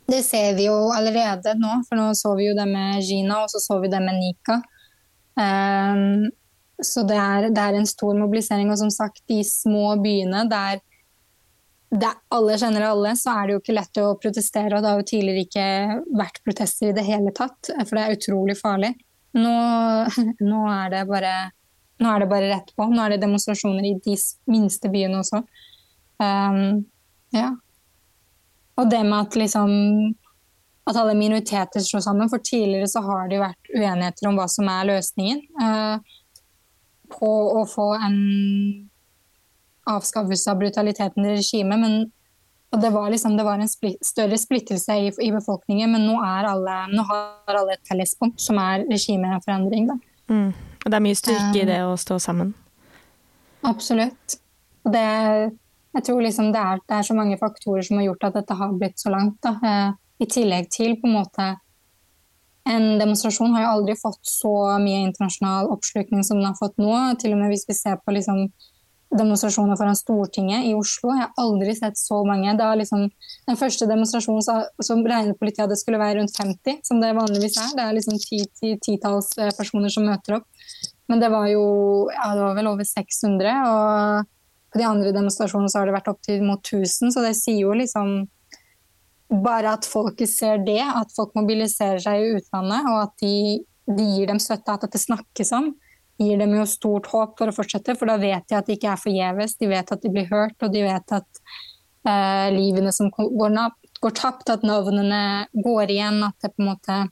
[0.07, 3.53] Det ser vi jo allerede nå, for nå så vi jo det med Gina, og
[3.53, 4.61] så så vi det med Nika.
[5.35, 6.29] Um,
[6.85, 10.83] så det er, det er en stor mobilisering, og som sagt, de små byene der
[11.95, 14.75] der alle kjenner alle, så er det jo ikke lett å protestere.
[14.75, 15.67] Og det har jo tidligere ikke
[16.19, 18.91] vært protester i det hele tatt, for det er utrolig farlig.
[19.35, 19.55] Nå,
[20.51, 21.35] nå, er, bare,
[22.01, 22.89] nå er det bare rett på.
[22.91, 24.17] Nå er det demonstrasjoner i de
[24.51, 25.43] minste byene også.
[26.23, 26.85] Um,
[27.35, 27.53] ja.
[28.79, 29.73] Og det med at liksom
[30.85, 32.31] at alle minoriteter slår sammen.
[32.31, 36.19] For tidligere så har det jo vært uenigheter om hva som er løsningen eh,
[37.15, 38.19] på å få en
[39.89, 41.81] avskaffelse av brutaliteten i regimet.
[41.81, 41.97] Men
[42.75, 46.17] og det var, liksom, det var en spli større splittelse i, i befolkningen, men nå,
[46.19, 49.93] alle, nå har alle et felles punkt, som er regimeforandring.
[50.27, 50.49] Mm.
[50.83, 52.51] Og det er mye styrke i Um, det å stå sammen.
[53.65, 54.39] Absolutt.
[54.85, 55.05] Og det,
[55.95, 58.57] jeg tror liksom det, er, det er så mange faktorer som har gjort at dette
[58.59, 59.39] har blitt så langt.
[59.45, 59.55] Da.
[59.63, 61.55] Eh, I tillegg til på en måte
[62.65, 66.95] En demonstrasjon har jo aldri fått så mye internasjonal oppslutning som den har fått nå.
[67.21, 68.47] Til og med hvis vi ser på liksom
[69.19, 71.13] demonstrasjoner foran Stortinget i Oslo.
[71.15, 72.55] Jeg har aldri sett så mange.
[72.81, 73.07] Liksom,
[73.49, 74.43] den første demonstrasjonen
[74.83, 77.73] som regnet politiet at det skulle være rundt 50, som det vanligvis er.
[77.79, 80.49] Det er liksom ti, titalls eh, personer som møter opp.
[81.11, 81.65] Men det var jo
[82.13, 83.59] ja, det var vel over 600.
[83.71, 84.31] Og
[84.75, 87.77] på de andre demonstrasjonene så har det vært opptil mot 1000, så det sier jo
[87.79, 88.25] liksom
[89.45, 94.07] bare at folket ser det, at folk mobiliserer seg i utlandet, og at de, de
[94.17, 95.71] gir dem støtte, at dette snakkes om,
[96.19, 97.97] gir dem jo stort håp for å fortsette.
[97.99, 100.57] For da vet de at det ikke er forgjeves, de vet at de blir hørt,
[100.63, 101.43] og de vet at
[102.07, 103.59] eh, livene som går,
[104.01, 107.05] går tapt, at navnene går igjen, at måte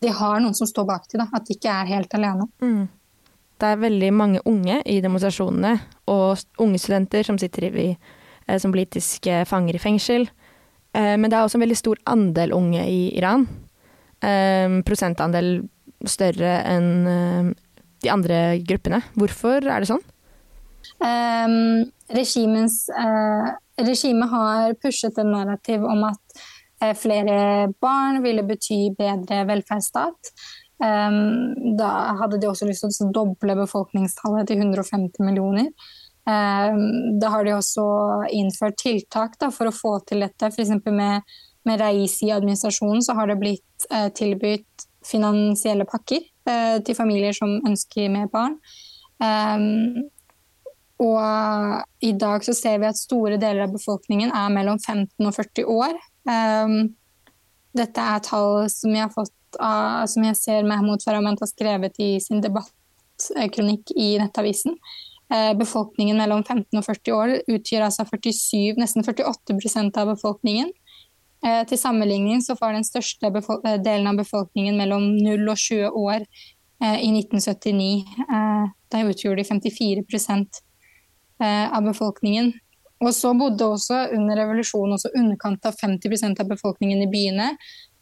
[0.00, 2.46] de har noen som står bak dem, at de ikke er helt alene.
[2.62, 2.86] Mm.
[3.58, 5.74] Det er veldig mange unge i demonstrasjonene,
[6.10, 7.88] og unge studenter som sitter i,
[8.46, 10.28] eh, som politiske fanger i fengsel.
[10.94, 13.48] Eh, men det er også en veldig stor andel unge i Iran.
[14.22, 15.68] Eh, prosentandel
[16.06, 17.54] større enn
[18.02, 19.02] de andre gruppene.
[19.18, 20.04] Hvorfor er det sånn?
[20.98, 23.54] Um, regimens, uh,
[24.32, 26.40] har pushet en narrativ om at
[26.82, 30.32] uh, flere barn ville bety bedre velferdsstat.
[30.78, 35.70] Um, da hadde de også lyst til å doble befolkningstallet til 150 millioner.
[36.28, 37.84] Um, da har de også
[38.36, 40.50] innført tiltak da, for å få til dette.
[40.50, 40.74] F.eks.
[40.86, 46.26] med, med Reisi i administrasjonen så har det blitt uh, tilbudt finansielle pakker
[46.86, 48.58] til familier som ønsker mer barn.
[49.18, 50.08] Um,
[50.98, 55.34] og i dag så ser vi at store deler av befolkningen er mellom 15 og
[55.36, 55.98] 40 år.
[56.28, 56.78] Um,
[57.78, 61.98] dette er tall som jeg, har fått av, som jeg ser Mahmoud Farahmand har skrevet
[62.02, 64.76] i sin debattkronikk i Nettavisen.
[65.28, 70.70] Eh, befolkningen mellom 15 og 40 år utgjør altså 47, nesten 48% av befolkningen.
[71.46, 75.98] Eh, til sammenligning så var den største eh, delen av befolkningen mellom 0 og 20
[76.00, 77.90] år eh, i 1979.
[78.26, 80.02] Eh, da utgjorde de 54
[81.42, 82.52] eh, av befolkningen.
[83.00, 87.52] og så bodde også under revolusjonen også underkant av 50% av befolkningen i byene.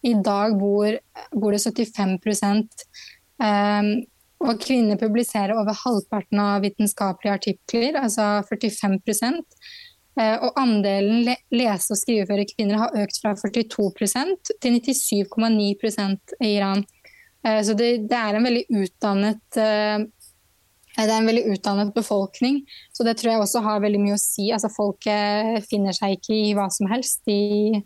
[0.03, 0.97] I dag bor,
[1.33, 2.17] bor det 75
[3.43, 3.91] um,
[4.47, 9.41] og kvinner publiserer over halvparten av vitenskapelige artikler, altså 45 uh,
[10.17, 16.81] Og andelen lese- og skriveføre kvinner har økt fra 42% til 97,9% i Iran.
[17.45, 20.07] Uh, så det, det, er en veldig utdannet uh,
[21.05, 22.63] det er en veldig utdannet befolkning,
[22.95, 24.49] så det tror jeg også har veldig mye å si.
[24.55, 25.05] Altså, folk
[25.69, 27.21] finner seg ikke i hva som helst.
[27.29, 27.83] De,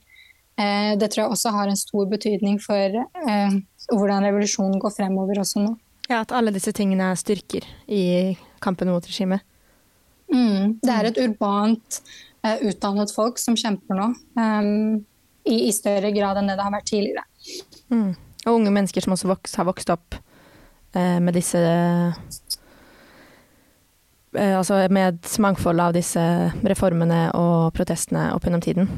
[0.55, 3.57] eh, det tror jeg også har en stor betydning for eh,
[3.91, 5.75] hvordan revolusjonen går fremover også nå.
[6.07, 9.43] Ja, At alle disse tingene er styrker i kampen mot regimet.
[10.31, 12.01] Mm, det er et urbant,
[12.47, 14.11] uh, utdannet folk som kjemper nå.
[14.39, 15.05] Um,
[15.49, 17.25] i, i, større grad enn det det har vært tidligere.
[17.91, 18.13] Mm.
[18.47, 20.17] Og unge mennesker som også vokst, har vokst opp
[20.97, 22.15] uh, med disse uh,
[24.31, 26.25] altså med mangfoldet av disse
[26.63, 28.91] reformene og protestene opp gjennom tiden.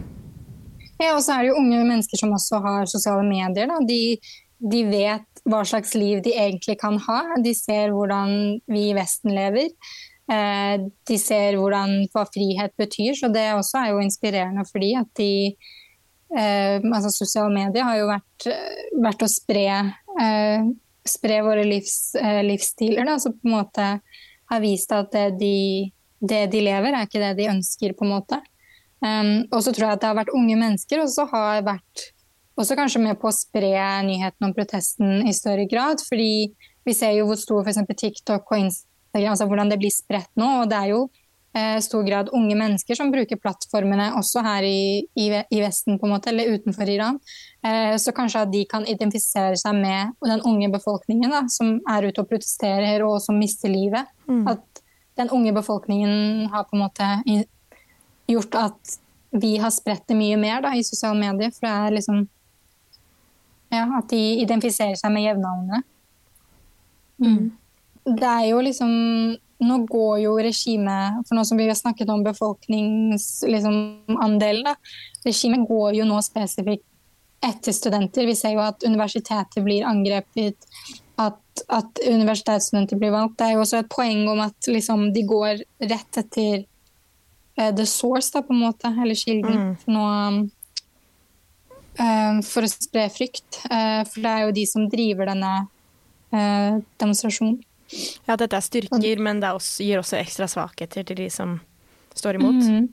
[1.02, 3.70] Ja, og så er det jo unge mennesker som også har sosiale medier.
[3.88, 4.18] De,
[4.62, 7.20] de, vet hva slags liv de egentlig kan ha.
[7.42, 9.72] De ser hvordan vi i Vesten lever.
[10.30, 10.74] Eh,
[11.08, 15.32] de ser hvordan, hva frihet betyr, så det også er jo inspirerende for de de
[16.38, 18.46] eh, altså Sosiale medier har jo vært,
[19.02, 19.66] vært å spre,
[21.04, 22.14] spre våre livs,
[22.46, 23.04] livsstiler.
[23.08, 23.18] Da.
[23.20, 23.88] Så på en måte
[24.52, 28.14] har vist at det de, det de, lever, er ikke det de ønsker, på en
[28.14, 28.40] måte.
[29.02, 32.04] Um, og så tror jeg at det har vært unge mennesker, og så har vært
[32.60, 33.72] også kanskje med på å spre
[34.06, 36.02] nyheten om protesten i større grad.
[36.08, 36.52] fordi
[36.84, 40.48] vi ser jo hvor stor for TikTok og Instagram, altså hvordan det blir spredt nå.
[40.62, 41.02] Og det er jo
[41.56, 46.08] eh, stor grad unge mennesker som bruker plattformene også her i, i, i Vesten, på
[46.08, 47.20] en måte, eller utenfor Iran.
[47.64, 52.08] Eh, så kanskje at de kan identifisere seg med den unge befolkningen da, som er
[52.08, 54.08] ute og protesterer og som mister livet.
[54.28, 54.46] Mm.
[54.54, 54.84] At
[55.20, 57.08] den unge befolkningen har på en måte
[58.30, 58.98] gjort at
[59.32, 61.52] vi har spredt det mye mer da, i sosiale medier.
[61.52, 62.28] For det er liksom
[63.72, 65.78] Ja, at de identifiserer seg med jevnaldrende.
[67.24, 67.46] Mm.
[68.04, 68.92] Det er jo liksom
[69.62, 73.76] nå går jo regimet For nå som vi har snakket om befolkningsandelen, liksom,
[75.24, 76.86] regimet går jo nå spesifikt
[77.42, 78.26] etter studenter.
[78.26, 80.54] Vi ser jo at universitetet blir angrepet,
[81.18, 83.38] at, at universitetsstudenter blir valgt.
[83.40, 86.62] Det er jo også et poeng om at liksom, de går rett etter
[87.58, 89.58] uh, the source, da, på en måte, eller kilden.
[89.58, 89.74] Mm.
[89.90, 90.04] Nå,
[91.98, 93.50] uh, for å spre frykt.
[93.66, 95.52] Uh, for det er jo de som driver denne
[96.32, 97.58] demonstrasjonen.
[98.26, 101.58] Ja, dette er styrker, men det også, gir også ekstra svakheter til de som
[102.14, 102.62] står imot.
[102.64, 102.88] Mm.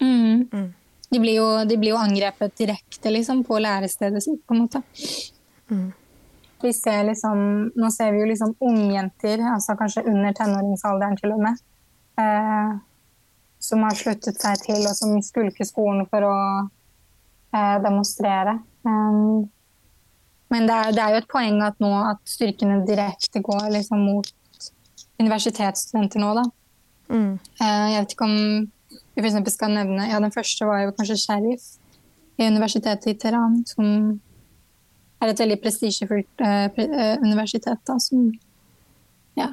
[0.00, 0.48] Mm.
[0.52, 0.72] Mm.
[1.10, 4.82] De, blir jo, de, blir jo, angrepet direkte liksom, på lærestedet sitt, på en måte.
[5.70, 5.92] Mm.
[6.64, 7.38] Vi ser liksom,
[7.76, 11.58] nå ser vi jo liksom ungjenter, altså kanskje under tenåringsalderen til og med,
[12.20, 12.76] eh,
[13.60, 18.58] som har sluttet seg til, og som skulker skolen for å eh, demonstrere.
[18.84, 19.50] Um,
[20.52, 24.04] men det er, det er, jo et poeng at nå at styrkene direkte går liksom
[24.06, 24.28] mot
[25.22, 26.44] universitetsstudenter nå, da.
[27.12, 27.32] Mm.
[27.60, 28.38] Eh, jeg vet ikke om
[29.14, 29.52] vi f.eks.
[29.54, 31.74] skal nevne Ja, den første var jo kanskje Sheriff
[32.40, 33.86] i universitetet i Teheran, som
[35.22, 36.80] er et veldig prestisjefullt uh,
[37.22, 37.78] universitet.
[37.86, 38.32] da, som
[39.38, 39.52] ja.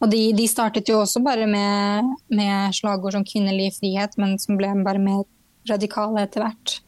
[0.00, 4.56] Og de, de, startet jo også bare med, med slagord som kvinnelig frihet, men som
[4.60, 5.26] ble bare mer
[5.68, 6.78] radikale etter hvert.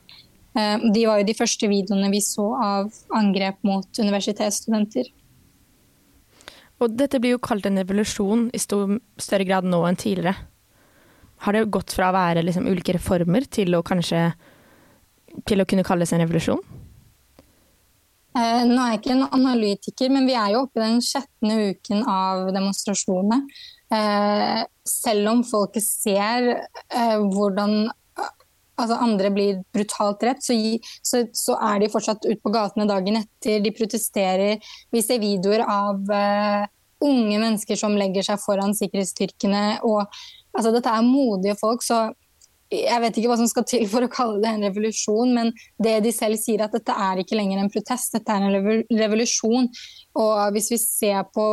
[0.56, 5.12] Uh, de var jo de første videoene vi så av angrep mot universitetsstudenter.
[6.82, 10.34] Og dette blir jo kalt en revolusjon i stor, større grad nå enn tidligere.
[11.46, 14.30] Har det gått fra å være liksom ulike reformer til å kanskje
[15.48, 16.60] til å kunne kalles en revolusjon?
[18.32, 21.72] Eh, nå er jeg ikke en analytiker, men vi er jo oppe i den sjettende
[21.72, 23.42] uken av demonstrasjonene.
[23.92, 27.90] Eh, selv om folket ser eh, hvordan
[28.80, 30.56] altså andre blir brutalt drept, så,
[31.04, 33.60] så, så, er de fortsatt ute på gatene dagen etter.
[33.64, 34.72] De protesterer.
[34.92, 36.64] Vi ser videoer av uh,
[37.04, 39.82] unge mennesker som legger seg foran sikkerhetsstyrkene.
[39.88, 40.02] Og,
[40.56, 42.08] altså, dette er modige folk, så
[42.72, 45.50] jeg vet ikke hva som skal til for å kalle det en revolusjon, men
[45.82, 49.68] det de selv sier at dette er ikke lenger en protest, dette er en revolusjon.
[50.22, 51.46] Og hvis vi ser på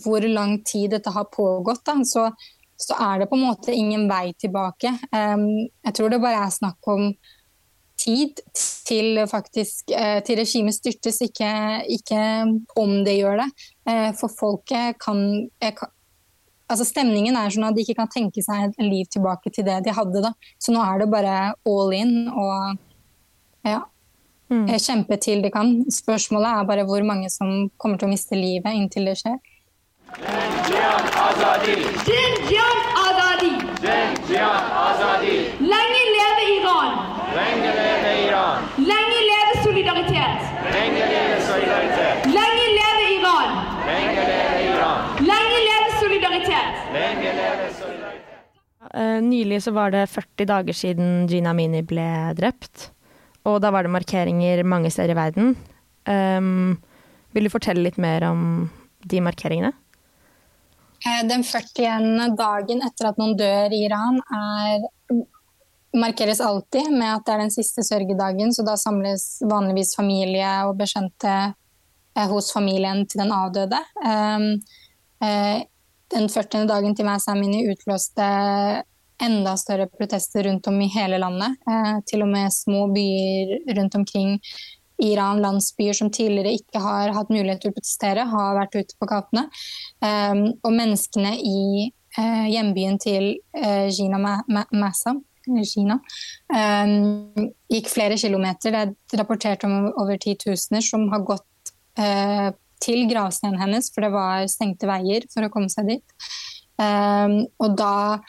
[0.00, 2.28] hvor lang tid dette har pågått, da, så
[2.80, 4.94] så er det på en måte ingen vei tilbake.
[5.12, 7.10] Jeg tror det bare er snakk om
[8.00, 8.40] tid
[8.88, 11.50] til faktisk uh, til regimet styrtes, ikke,
[11.98, 12.20] ikke,
[12.80, 13.48] om det gjør det.
[13.88, 15.20] Uh, for folket kan,
[15.60, 15.92] kan
[16.70, 19.80] altså Stemningen er sånn at de ikke kan tenke seg et liv tilbake til det
[19.86, 20.22] de hadde.
[20.22, 20.32] da.
[20.62, 21.36] Så nå er det bare
[21.68, 22.78] all in og
[23.66, 23.82] ja,
[24.52, 24.68] mm.
[24.78, 25.74] kjempe til de kan.
[25.92, 29.40] Spørsmålet er bare hvor mange som kommer til å miste livet inntil det skjer.
[35.70, 36.90] Lenge leve Iran!
[37.34, 38.58] Lenge leve Iran!
[38.76, 40.40] Lenge leve solidaritet!
[40.74, 42.26] Lenge leve solidaritet!
[42.26, 43.50] Lenge leve Iran!
[43.86, 44.98] Lenge leve Iran!
[45.30, 46.72] Lenge leve solidaritet!
[46.94, 48.38] Lenge leve solidaritet!
[48.94, 52.90] Eh, nylig så var det 40 dager siden Gina Mini ble drept.
[53.46, 55.54] Og da var det markeringer mange steder i verden.
[56.10, 56.80] Um,
[57.30, 58.70] vil du fortelle litt mer om
[59.06, 59.70] de markeringene?
[61.06, 62.36] Eh, den 41.
[62.36, 64.84] dagen etter at noen dør i Iran, er,
[65.96, 68.52] markeres alltid med at det er den siste sørgedagen.
[68.52, 73.80] Så da samles vanligvis familie og bekjente eh, hos familien til den avdøde.
[74.04, 74.52] Um,
[75.24, 75.64] eh,
[76.10, 76.66] den 40.
[76.68, 78.26] dagen til meg Samini utløste
[79.20, 81.58] enda større protester rundt om i hele landet.
[82.08, 84.38] Til og med små byer rundt omkring
[85.04, 89.08] Iran, landsbyer som tidligere ikke har hatt mulighet til å protestere, har vært ute på
[89.10, 89.46] gatene.
[90.04, 95.16] Um, og menneskene i uh, hjembyen til uh, Gina Massa
[95.64, 95.96] Kina,
[96.52, 98.74] um, gikk flere kilometer.
[98.74, 104.12] Det er rapportert om over titusener som har gått uh, til gravsteinen hennes, for det
[104.14, 106.20] var stengte veier for å komme seg dit.
[106.80, 108.20] Um, og da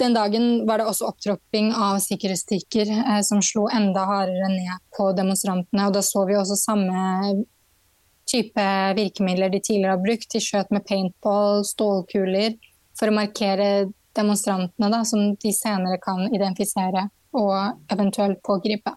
[0.00, 5.12] den dagen var det også opptropping av sikkerhetsstyrker eh, som slo enda hardere ned på
[5.14, 5.86] demonstrantene.
[5.86, 7.44] og Da så vi også samme
[8.30, 8.64] type
[8.98, 10.30] virkemidler de tidligere har brukt.
[10.32, 12.56] De skjøt med paintball, stålkuler,
[12.98, 13.68] for å markere
[14.14, 18.94] demonstrantene, da, som de senere kan identifisere og eventuelt pågripe.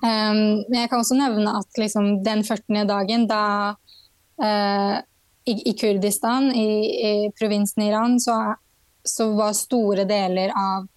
[0.00, 2.86] Um, jeg kan også nevne at liksom, den 40.
[2.88, 3.44] dagen da
[4.40, 4.96] uh,
[5.44, 6.68] i, i, Kurdistan, i,
[7.04, 8.38] i provinsen Iran, så
[9.04, 10.88] så var store deler av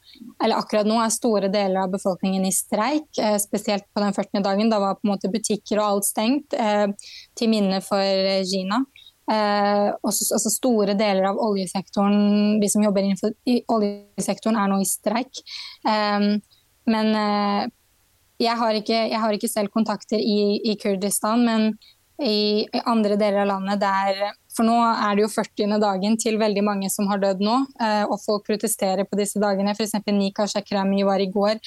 [0.44, 4.44] eller akkurat nå er store deler av befolkningen i streik, eh, spesielt på den 40.
[4.44, 4.70] dagen.
[4.70, 6.88] Da var på en måte butikker og alt stengt, eh,
[7.36, 8.84] til minne for eh, Gina.
[9.24, 13.32] Også, også, store deler av oljesektoren, de som jobber innenfor
[13.72, 15.40] oljesektoren, er nå i streik.
[15.88, 17.08] Men
[18.44, 21.70] jeg har ikke, jeg har ikke selv kontakter i, i Kurdistan, men
[22.20, 24.20] i, i andre deler av landet der
[24.54, 25.76] for nå er det jo 40.
[25.82, 29.74] dagen til veldig mange som har dødd nå, eh, og folk protesterer på disse dagene.
[29.74, 29.98] F.eks.
[30.14, 31.60] Nika Shakrami var i går,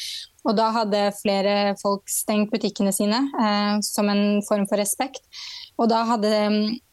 [0.47, 5.25] og da hadde flere folk stengt butikkene sine eh, som en form for respekt.
[5.77, 6.35] Og da hadde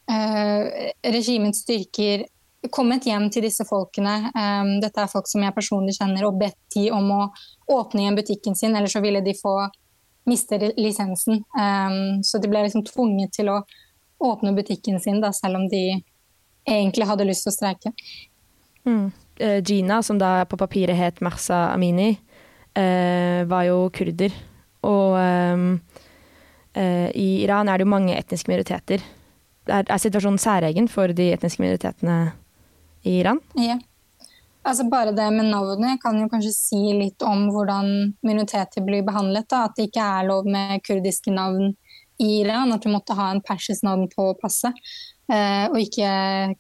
[0.10, 2.26] eh, regimets styrker
[2.72, 4.16] kommet hjem til disse folkene.
[4.36, 7.22] Um, dette er folk som jeg personlig kjenner, og bedt de om å
[7.76, 9.58] åpne igjen butikken sin, eller så ville de få
[10.30, 11.44] miste lisensen.
[11.58, 13.60] Um, så de ble liksom tvunget til å
[14.30, 15.84] åpne butikken sin, da, selv om de
[16.68, 17.94] egentlig hadde lyst til å streike.
[18.88, 19.08] Mm.
[19.42, 22.14] Uh, Gina, som da på papiret het Marsa Amini,
[22.78, 24.36] uh, var jo kurder.
[24.84, 25.78] Og uh,
[26.74, 29.04] i Iran er det jo mange etniske minoriteter.
[29.70, 32.34] Er, er, situasjonen særegen for de etniske minoritetene
[33.08, 33.40] i Iran?
[33.60, 33.78] Ja.
[34.64, 39.48] Altså Bare det med navnet kan jo kanskje si litt om hvordan minoriteter blir behandlet.
[39.52, 39.66] Da.
[39.68, 41.74] At det ikke er lov med kurdiske navn
[42.24, 42.74] Iran.
[42.74, 44.76] At du måtte ha en persisk navn på passet.
[45.32, 46.10] Eh, og ikke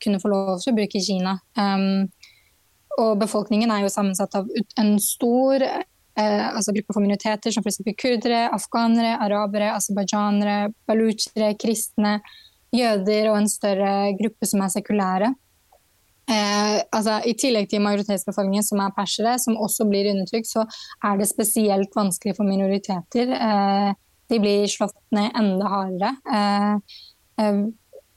[0.04, 1.38] kunne få lov til å bruke Kina.
[1.60, 2.06] Um,
[3.02, 4.49] og befolkningen er jo sammensatt av
[4.80, 7.82] en stor eh, altså gruppe for minoriteter, som f.eks.
[7.99, 12.19] kurdere, afghanere, arabere, aserbajdsjanere, balutsjere, kristne,
[12.73, 15.34] jøder og en større gruppe som er sekulære.
[16.32, 20.63] Eh, altså, I tillegg til majoritetsbefolkningen, som er persere, som også blir undertrykt, så
[21.04, 23.34] er det spesielt vanskelig for minoriteter.
[23.34, 23.91] Eh,
[24.34, 26.13] de blir slått ned enda hardere.
[26.34, 27.00] Eh,
[27.46, 27.63] eh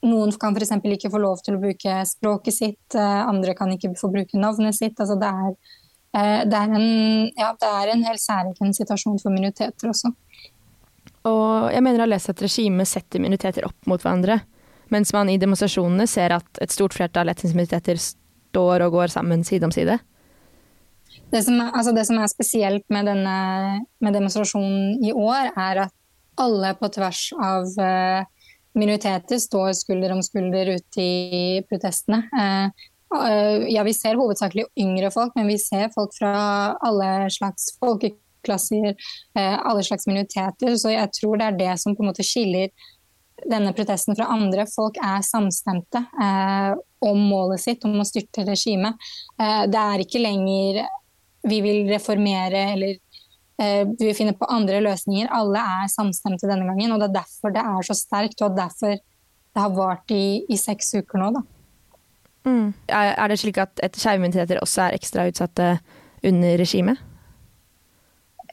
[0.05, 0.75] noen kan f.eks.
[0.77, 4.77] ikke få lov til å bruke språket sitt, eh, andre kan ikke få bruke navnet
[4.77, 4.97] sitt.
[4.99, 5.55] Altså, det, er,
[6.13, 10.13] eh, det, er en, ja, det er en helt særegen situasjon for minoriteter også.
[11.27, 14.39] Og jeg mener å har lest at regimet setter minoriteter opp mot hverandre.
[14.93, 19.43] Mens man i demonstrasjonene ser at et stort flertall etniske minoriteter står og går sammen
[19.47, 19.97] side om side.
[21.33, 23.37] Det som er, altså det som er spesielt med, denne,
[23.99, 25.93] med, demonstrasjonen i år, er at
[26.37, 28.25] alle på tvers av eh,
[28.77, 32.23] minoriteter står skulder om skulder ute i protestene.
[32.41, 32.65] Eh,
[33.29, 36.35] eh, ja, vi ser hovedsakelig yngre folk, men vi ser folk fra
[36.85, 38.93] alle slags folkeklasser,
[39.37, 40.77] alle slags minoriteter.
[40.77, 42.71] Så jeg tror det er det som på en måte skiller
[43.45, 45.99] denne protesten fra andre folk er samstemte
[47.05, 48.97] om målet sitt, om å styrte regimet.
[49.37, 50.79] Det er ikke lenger
[51.47, 52.97] vi vil reformere eller
[53.57, 55.31] vi finner på andre løsninger.
[55.33, 58.93] Alle er samstemte denne gangen, og det er derfor det er så sterkt, og derfor
[58.97, 61.41] det har vart i, i seks uker nå.
[62.47, 62.73] Mm.
[62.87, 65.71] Er det slik at skeive minoriteter også er ekstra utsatte
[66.25, 67.01] under regimet?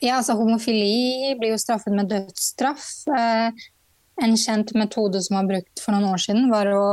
[0.02, 2.88] Ja, altså Homofili blir jo straffet med dødsstraff.
[3.14, 3.64] Eh,
[4.24, 6.86] en kjent metode som var brukt for noen år siden, var å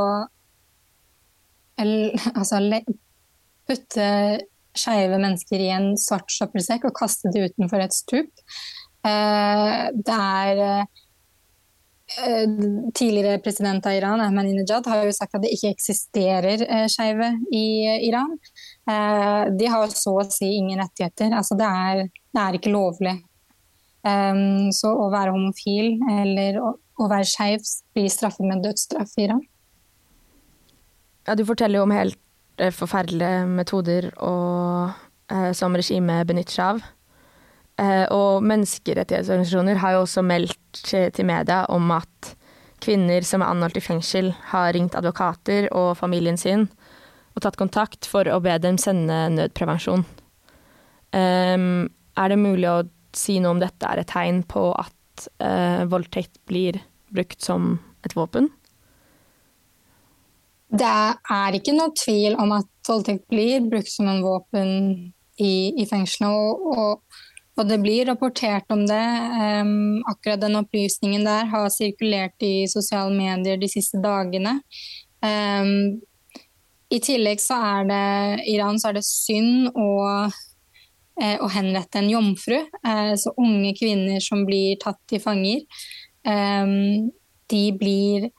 [2.38, 2.60] altså,
[3.66, 4.06] putte
[4.76, 8.44] skeive mennesker i en svart søppelsekk og kaste dem utenfor et stup.
[9.02, 12.54] Eh, det er eh,
[12.94, 17.66] tidligere president av Iran, Ahmadinejad, har jo sagt at det ikke eksisterer eh, skeive i
[18.08, 18.36] Iran.
[19.58, 21.34] De har så å si ingen rettigheter.
[21.36, 23.18] Altså det er, det er ikke lovlig.
[24.02, 27.62] Så å være homofil eller å, være skeiv
[27.94, 29.44] blir straffet med dødsstraff i Iran.
[31.28, 32.18] Ja, du forteller jo om helt
[32.58, 34.92] forferdelige metoder og,
[35.32, 36.82] eh, som regimet benytter seg av.
[37.80, 42.34] Eh, og menneskerettighetsorganisasjoner har jo også meldt til media om at
[42.82, 46.68] kvinner som er anholdt i fengsel, har ringt advokater og familien sin
[47.32, 50.04] og tatt kontakt for å be dem sende nødprevensjon.
[51.12, 51.88] Um,
[52.18, 52.82] er det mulig å
[53.16, 56.80] si noe om dette er et tegn på at uh, voldtekt blir
[57.12, 58.50] brukt som et våpen?
[60.72, 64.70] Det er ikke noe tvil om at voldtekt blir brukt som en våpen
[65.36, 66.32] i, i fengslene.
[66.32, 67.18] Og, og,
[67.58, 69.02] og, det blir rapportert om det.
[69.36, 74.58] Um, akkurat den opplysningen der har sirkulert i sosiale medier de siste dagene.
[75.20, 76.00] Um,
[76.92, 78.06] I tillegg så er det
[78.54, 79.92] Iran så er det synd å,
[81.20, 82.58] eh, å henrette en jomfru.
[82.58, 85.64] Eh, så unge kvinner som blir tatt til fanger.
[86.24, 87.10] Um,
[87.52, 88.30] de blir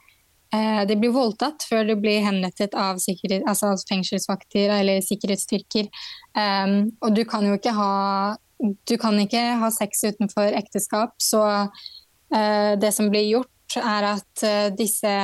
[0.88, 5.88] de blir voldtatt før de blir henrettet av altså fengselsvakter eller sikkerhetsstyrker.
[6.36, 12.92] Um, og du kan jo ikke ha, ikke ha sex utenfor ekteskap, så uh, det
[12.94, 15.14] som blir gjort, er at uh, disse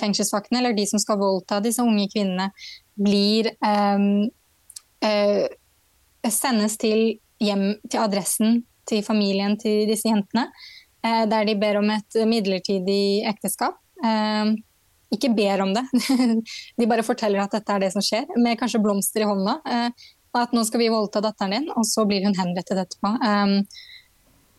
[0.00, 2.50] fengselsvaktene, eller de som skal voldta disse unge kvinnene,
[3.00, 4.28] blir um,
[5.04, 5.46] uh,
[6.28, 10.48] sendes til hjem, til adressen til familien til disse jentene,
[11.00, 13.78] der de ber om et midlertidig ekteskap.
[14.06, 14.56] Ehm,
[15.10, 15.84] ikke ber om det.
[16.78, 19.56] De bare forteller at dette er det som skjer, med kanskje blomster i hånda.
[19.66, 23.14] Eh, og at nå skal vi voldta datteren din, og så blir hun henrettet etterpå.
[23.26, 23.56] Ehm,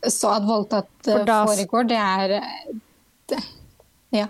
[0.10, 1.42] så at voldtatt eh, da...
[1.48, 2.38] foregår, det er
[3.32, 3.42] det,
[4.12, 4.28] Ja.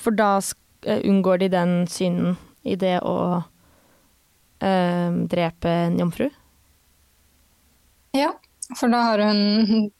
[0.00, 0.38] For da
[0.86, 3.16] eh, unngår de den synden i det å
[4.64, 6.28] øh, drepe en jomfru?
[8.16, 8.32] Ja,
[8.78, 9.90] for da har hun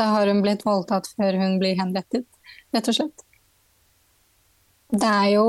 [0.00, 2.24] da har hun blitt voldtatt før hun blir henrettet,
[2.72, 3.24] rett og slett.
[4.90, 5.48] Det er jo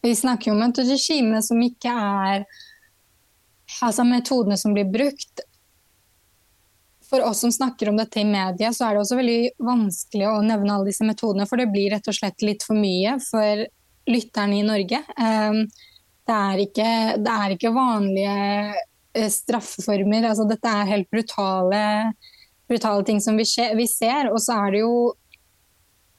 [0.00, 2.44] Vi snakker jo om et regime som ikke er
[3.84, 5.44] Altså metodene som blir brukt.
[7.06, 10.40] For oss som snakker om dette i media, så er det også veldig vanskelig å
[10.46, 13.62] nevne alle disse metodene, for det blir rett og slett litt for mye for
[14.10, 15.00] lytterne i Norge.
[15.18, 15.64] Ehm,
[16.26, 16.90] det er ikke,
[17.22, 18.36] det er ikke vanlige
[19.14, 20.28] eh, straffeformer.
[20.30, 21.84] Altså, dette er helt brutale,
[22.70, 24.30] brutale ting som vi, ser.
[24.30, 24.94] Og så er det jo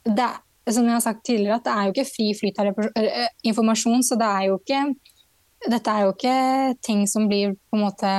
[0.08, 0.32] det,
[0.70, 4.04] som jeg har sagt tidligere, at det er jo ikke fri flyt av eh, informasjon.
[4.06, 4.84] Så det er jo ikke
[5.62, 6.38] Dette er jo ikke
[6.82, 8.12] ting som blir på en måte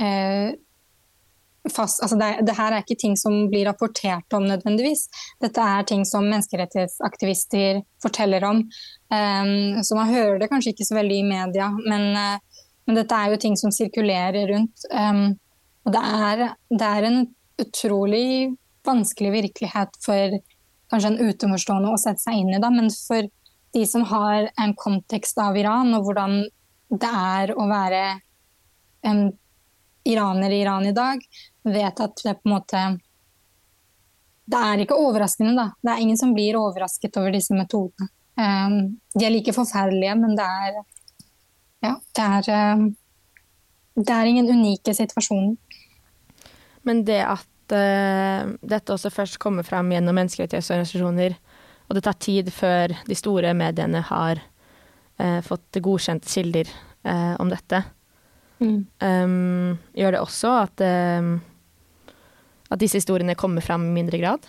[0.00, 0.54] eh,
[1.68, 5.06] fast Altså det, det, her er ikke ting som blir rapportert om nødvendigvis.
[5.44, 8.64] Dette er ting som menneskerettighetsaktivister forteller om.
[9.12, 9.52] Eh,
[9.84, 13.32] så man hører det kanskje ikke så veldig i media, men, eh, men dette er
[13.32, 14.88] jo ting som sirkulerer rundt.
[14.90, 15.36] Um,
[15.86, 17.20] og det er, det er en
[17.62, 18.26] utrolig
[18.86, 20.34] vanskelig virkelighet for
[20.92, 22.72] kanskje en utenforstående å sette seg inn i, det.
[22.72, 23.28] men for
[23.72, 26.42] de som har en kontekst av Iran og hvordan
[26.92, 28.02] det er å være
[29.08, 29.22] en
[30.04, 31.22] iraner i Iran i dag,
[31.64, 32.82] vet at det på en måte
[34.52, 35.68] Det er ikke overraskende, da.
[35.80, 38.08] Det er ingen som blir overrasket over disse metodene.
[38.36, 40.80] Um, de er like forferdelige, men det er
[41.82, 42.88] Ja, det er um,
[43.94, 45.56] Det er ingen unike situasjoner.
[46.82, 51.36] Men det at uh, dette også først kommer fram gjennom menneskerettighetsorganisasjoner,
[51.88, 57.52] og det tar tid før de store mediene har uh, fått godkjente kilder uh, om
[57.52, 57.82] dette.
[58.62, 58.80] Mm.
[59.02, 60.82] Um, gjør det også at,
[62.70, 64.46] at disse historiene kommer fram i mindre grad?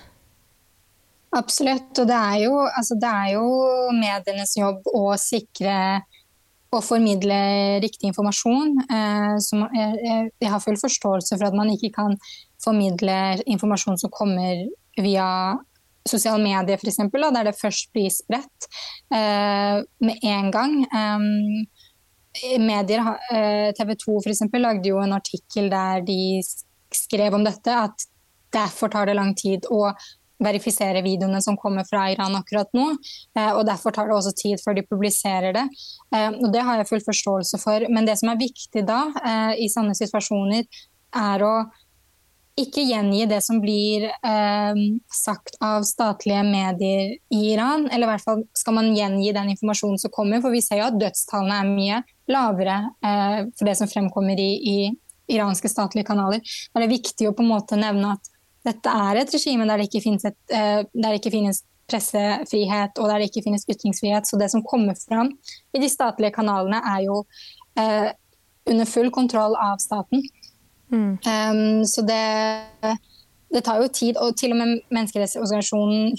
[1.33, 1.97] Absolutt.
[1.97, 3.45] Og det er jo, altså det er jo
[3.97, 6.03] medienes jobb å sikre
[6.73, 7.39] og formidle
[7.83, 8.79] riktig informasjon.
[8.83, 9.35] Eh,
[9.77, 12.17] jeg, jeg, har full forståelse for at man ikke kan
[12.63, 14.65] formidler informasjon som kommer
[14.97, 15.27] via
[16.09, 18.67] sosiale medier, f.eks., der det først blir spredt
[19.13, 20.75] eh, med en gang.
[20.91, 21.67] Um,
[22.59, 24.41] medier, eh, TV 2 f.eks.
[24.57, 26.41] lagde jo en artikkel der de
[26.93, 28.07] skrev om dette, at
[28.53, 29.93] derfor tar det lang tid å
[30.43, 32.89] verifisere videoene som kommer fra Iran akkurat nå.
[33.37, 35.67] Eh, og Derfor tar det også tid før de publiserer det.
[36.15, 37.87] Eh, og Det har jeg full forståelse for.
[37.89, 39.05] Men det som er viktig da,
[39.55, 40.67] i sånne situasjoner,
[41.13, 41.53] er å
[42.59, 47.87] ikke gjengi det som blir eh, sagt av statlige medier i Iran.
[47.89, 50.89] Eller i hvert fall skal man gjengi den informasjonen som kommer, for vi ser jo
[50.91, 54.77] at dødstallene er mye lavere eh, for det som fremkommer i, i,
[55.33, 56.43] iranske statlige kanaler.
[56.69, 58.33] Da er det viktig å på en måte nevne at
[58.67, 63.09] dette er et regime der det ikke finnes, et, der det ikke finnes pressefrihet og
[63.09, 64.27] der det ikke finnes ytringsfrihet.
[64.27, 65.33] Så det som kommer fram
[65.73, 67.23] i de statlige kanalene, er jo
[67.79, 68.11] eh,
[68.69, 70.23] under full kontroll av staten.
[70.93, 71.17] Mm.
[71.17, 72.23] Um, så det,
[73.53, 74.17] det, tar jo tid.
[74.21, 76.13] Og til og med menneskerettsorganisasjonen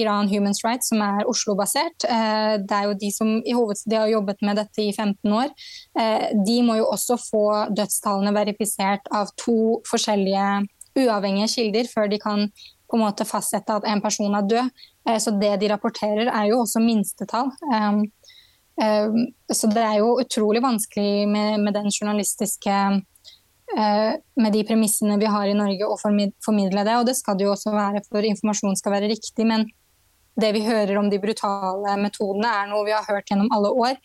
[0.00, 4.12] Iran Human Rights, som er Oslo-basert, uh, det er jo de som i hovedstid har
[4.14, 5.52] jobbet med dette i 15 år.
[6.00, 7.44] uh, de må jo også få
[7.76, 10.64] dødstallene verifisert av to forskjellige
[10.94, 12.48] uavhengige kilder før de kan
[12.90, 14.82] på en måte fastsette at en person er død.
[15.08, 17.50] Eh, så det de rapporterer, er jo også minstetall.
[17.74, 18.04] Um,
[19.52, 22.78] så det er jo utrolig vanskelig med, den journalistiske
[23.74, 26.98] Med de premissene vi har i Norge, å formidle det.
[27.00, 29.46] Og det skal det jo også være, for informasjon skal være riktig.
[29.48, 29.66] Men
[30.40, 33.98] det vi hører om de brutale metodene, er noe vi har hørt gjennom alle år.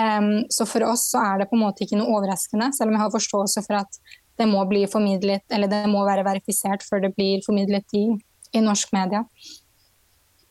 [0.00, 2.96] Um, så for oss så er det på en måte ikke noe overraskende, selv om
[2.96, 4.00] jeg har forståelse for at
[4.40, 8.06] det må bli formidlet, eller det må være verifisert før det blir formidlet i,
[8.56, 9.22] i norsk media.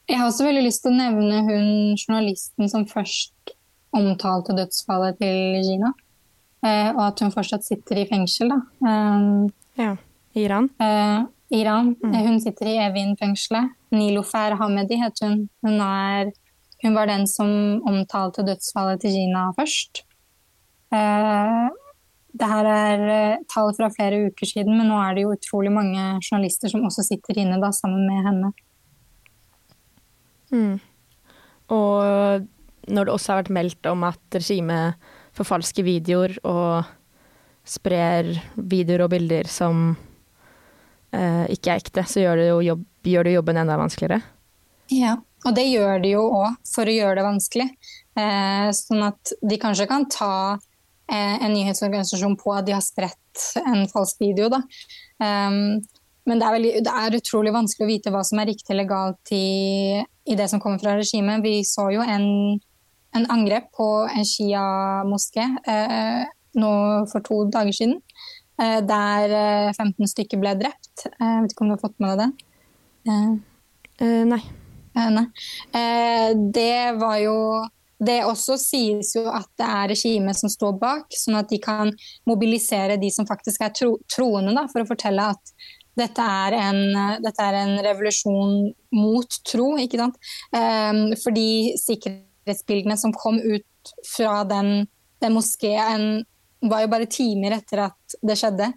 [0.08, 1.68] Jeg har også veldig lyst til å nevne hun
[1.98, 3.56] journalisten som først
[3.96, 5.94] omtalte dødsfallet til Gina.
[6.64, 8.60] Eh, og at hun fortsatt sitter i fengsel, da.
[8.88, 9.50] Um,
[9.80, 9.96] ja.
[10.40, 10.70] Iran?
[10.80, 11.26] Eh,
[11.60, 11.96] Iran.
[12.04, 12.14] Mm.
[12.28, 13.74] Hun sitter i Evin-fengselet.
[13.94, 15.44] Nilofer Hamedi heter hun.
[15.66, 16.32] Hun, er,
[16.82, 17.52] hun, var den som
[17.90, 20.06] omtalte dødsfallet til Gina først.
[20.94, 21.68] Eh,
[22.34, 25.74] det her er eh, tall fra flere uker siden, men nå er det jo utrolig
[25.74, 28.54] mange journalister som også sitter inne da, sammen med henne.
[30.54, 30.74] Mm.
[31.74, 32.48] Og
[32.94, 34.98] når det også har vært meldt om at regimet
[35.38, 36.90] forfalsker videoer og
[37.64, 39.94] sprer videoer og bilder som
[41.16, 44.22] eh, ikke er ekte, så gjør det jo jobb, gjør det jobben enda vanskeligere.
[44.94, 45.16] Ja,
[45.48, 47.70] og det gjør de jo òg for å gjøre det vanskelig.
[48.20, 53.48] Eh, sånn at de kanskje kan ta eh, en nyhetsorganisasjon på at de har spredt
[53.64, 54.52] en falsk video.
[54.54, 54.62] Da.
[55.24, 55.82] Um,
[56.30, 59.34] men det er, veldig, det er, utrolig vanskelig å vite hva som er riktig legalt
[59.36, 61.44] i, i det som kommer fra regimet.
[61.44, 62.62] Vi så jo en,
[63.18, 66.24] en angrep på en Shia-moské eh,
[66.60, 66.72] nå
[67.12, 68.00] for to dager siden.
[68.62, 71.08] Eh, der 15 eh, stykker ble drept.
[71.08, 72.36] Eh, jeg vet ikke om du har fått med deg
[73.04, 73.16] det?
[74.04, 74.42] Eh, nei.
[74.94, 75.26] nei.
[76.54, 77.38] det var jo
[78.04, 81.92] det også sies jo at det er regimet som står bak, sånn at de kan
[82.28, 85.54] mobilisere de som faktisk er tro, troende, da, for å fortelle at
[85.96, 86.82] dette er, en,
[87.24, 90.20] dette er en revolusjon mot tro, ikke sant.
[90.52, 91.78] Um, fordi
[92.44, 94.86] sikkerhetsbildene som kom ut fra den,
[95.24, 96.26] den moskeen
[96.64, 98.70] var jo bare timer etter at det skjedde.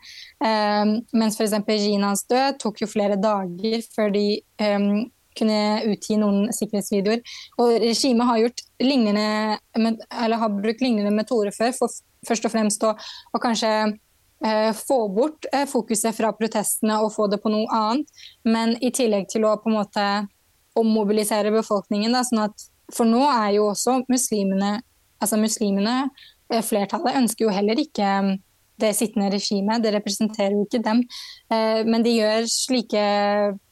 [0.42, 1.54] Um, mens f.eks.
[1.84, 4.24] Ginas død tok jo flere dager før de
[4.62, 5.04] um,
[5.36, 5.60] kunne
[5.92, 7.22] utgi noen sikkerhetsvideoer.
[7.62, 11.94] Og regimet har, gjort lignende, eller har brukt lignende metoder før, for
[12.26, 13.70] først og fremst å, å kanskje
[14.44, 18.24] Eh, få bort eh, fokuset fra protestene og få det på noe annet.
[18.44, 20.06] Men i tillegg til å på en måte
[20.76, 22.12] ommobilisere befolkningen.
[22.12, 24.76] Da, sånn at, for nå er jo også muslimene
[25.22, 26.10] altså muslimene,
[26.52, 28.34] eh, flertallet, ønsker jo heller ikke mm,
[28.82, 29.82] det sittende regimet.
[29.82, 30.98] Det representerer jo ikke dem.
[31.88, 33.04] Men de gjør slike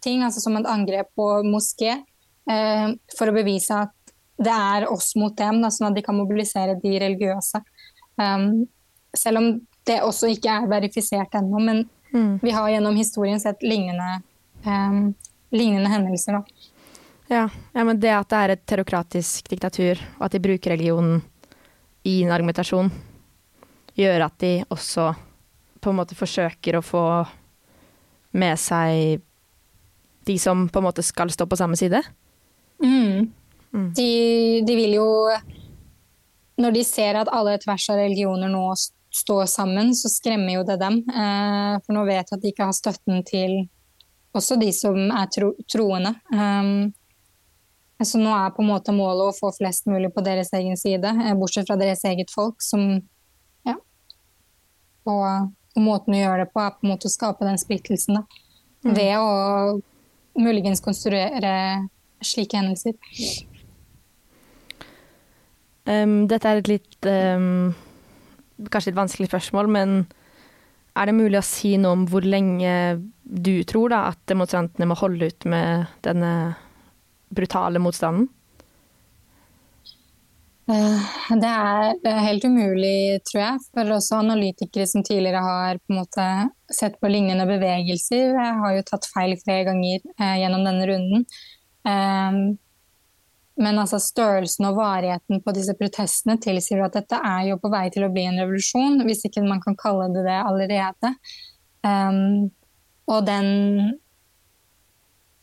[0.00, 1.98] ting, altså som et angrep på moské,
[3.12, 3.92] for å bevise at
[4.40, 7.60] det er oss mot dem, da, sånn at de kan mobilisere de religiøse.
[9.20, 9.50] Selv om
[9.84, 11.60] det også ikke er verifisert ennå.
[11.60, 11.84] Men
[12.14, 12.38] mm.
[12.42, 14.22] vi har gjennom historien sett lignende,
[14.64, 15.12] um,
[15.52, 16.40] lignende hendelser.
[16.40, 16.72] Da.
[17.28, 21.22] Ja, ja, men det at det er et terrokratisk diktatur, og at de bruker religionen
[22.04, 22.90] i en argumentasjon,
[23.96, 25.12] gjør at de også
[25.80, 27.04] på en måte forsøker å få
[28.34, 29.22] med seg
[30.24, 32.00] de som på en måte skal stå på samme side.
[32.82, 33.30] Mm.
[33.74, 33.88] Mm.
[33.96, 34.10] De,
[34.66, 35.06] de, vil jo
[36.60, 38.66] Når de ser at alle tvers av religioner nå
[39.14, 41.00] står sammen, så skremmer jo det dem.
[41.08, 43.64] Eh, for nå vet jeg at de ikke har støtten til
[44.34, 46.14] også de som er tro, troende.
[46.34, 46.92] Um,
[48.09, 51.11] så nå er på en måte målet å få flest mulig på deres egen side,
[51.11, 53.02] eh, bortsett fra deres eget folk, som
[53.64, 53.76] Ja.
[55.07, 58.20] Og, og, måten å gjøre det på er på en måte å skape den splittelsen,
[58.20, 58.24] da.
[58.84, 58.94] Mm.
[58.94, 59.80] Ved å
[60.44, 61.88] muligens konstruere
[62.24, 62.94] slike hendelser.
[65.84, 67.74] Um, dette er et litt um
[68.70, 69.94] kanskje et vanskelig spørsmål, men
[70.94, 74.96] er det mulig å si noe om hvor lenge du tror da, at demonstrantene må
[74.98, 76.30] holde ut med denne
[77.35, 78.28] brutale motstanden?
[80.64, 81.01] Eh,
[81.41, 83.62] det er helt umulig, tror jeg.
[83.74, 86.28] For også analytikere som tidligere har på en måte
[86.72, 88.32] sett på lignende bevegelser,
[88.62, 91.26] har jo tatt feil flere ganger eh, gjennom denne runden.
[91.85, 92.39] Um,
[93.61, 97.85] men altså størrelsen og varigheten på disse protestene tilsier at dette er jo på vei
[97.93, 101.12] til å bli en revolusjon, hvis ikke man kan kalle det det allerede.
[101.85, 102.49] Um,
[103.12, 104.01] og den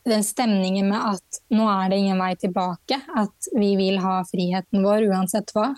[0.04, 2.98] den stemningen med at nå er det ingen vei tilbake.
[3.18, 5.70] At vi vil ha friheten vår uansett hva.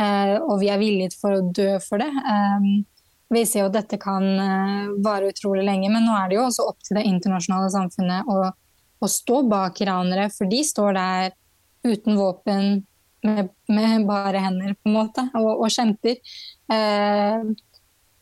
[0.00, 2.10] Eh, og vi er villige for å dø for det.
[2.10, 2.68] Eh,
[3.34, 6.46] vi ser jo at dette kan eh, vare utrolig lenge, men nå er det jo
[6.48, 8.40] også opp til det internasjonale samfunnet å,
[8.98, 11.36] å stå bak iranere, for de står der
[11.84, 12.84] uten våpen,
[13.24, 16.18] med, med bare hender, på en måte, og, og kjemper.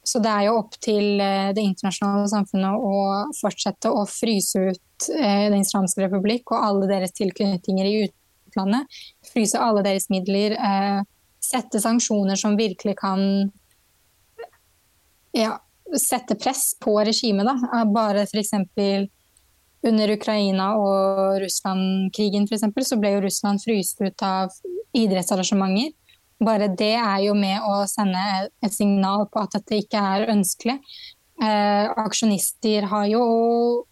[0.03, 3.01] Så det er jo opp til det internasjonale samfunnet å
[3.39, 9.01] fortsette å fryse ut eh, Den islamske republikk og alle deres tilknytninger i utlandet.
[9.33, 10.57] Fryse alle deres midler.
[10.57, 11.03] Eh,
[11.43, 13.51] sette sanksjoner som virkelig kan
[15.33, 15.57] ja,
[15.99, 17.49] sette press på regimet.
[17.49, 17.85] Da.
[17.85, 18.53] Bare f.eks.
[19.83, 24.55] under Ukraina og Russland-krigen så ble jo Russland fryst ut av
[24.97, 25.93] idrettsarrangementer.
[26.43, 28.23] Bare det er jo med å sende
[28.65, 30.81] et signal på at dette ikke er ønskelig.
[31.41, 33.23] Eh, aksjonister har jo,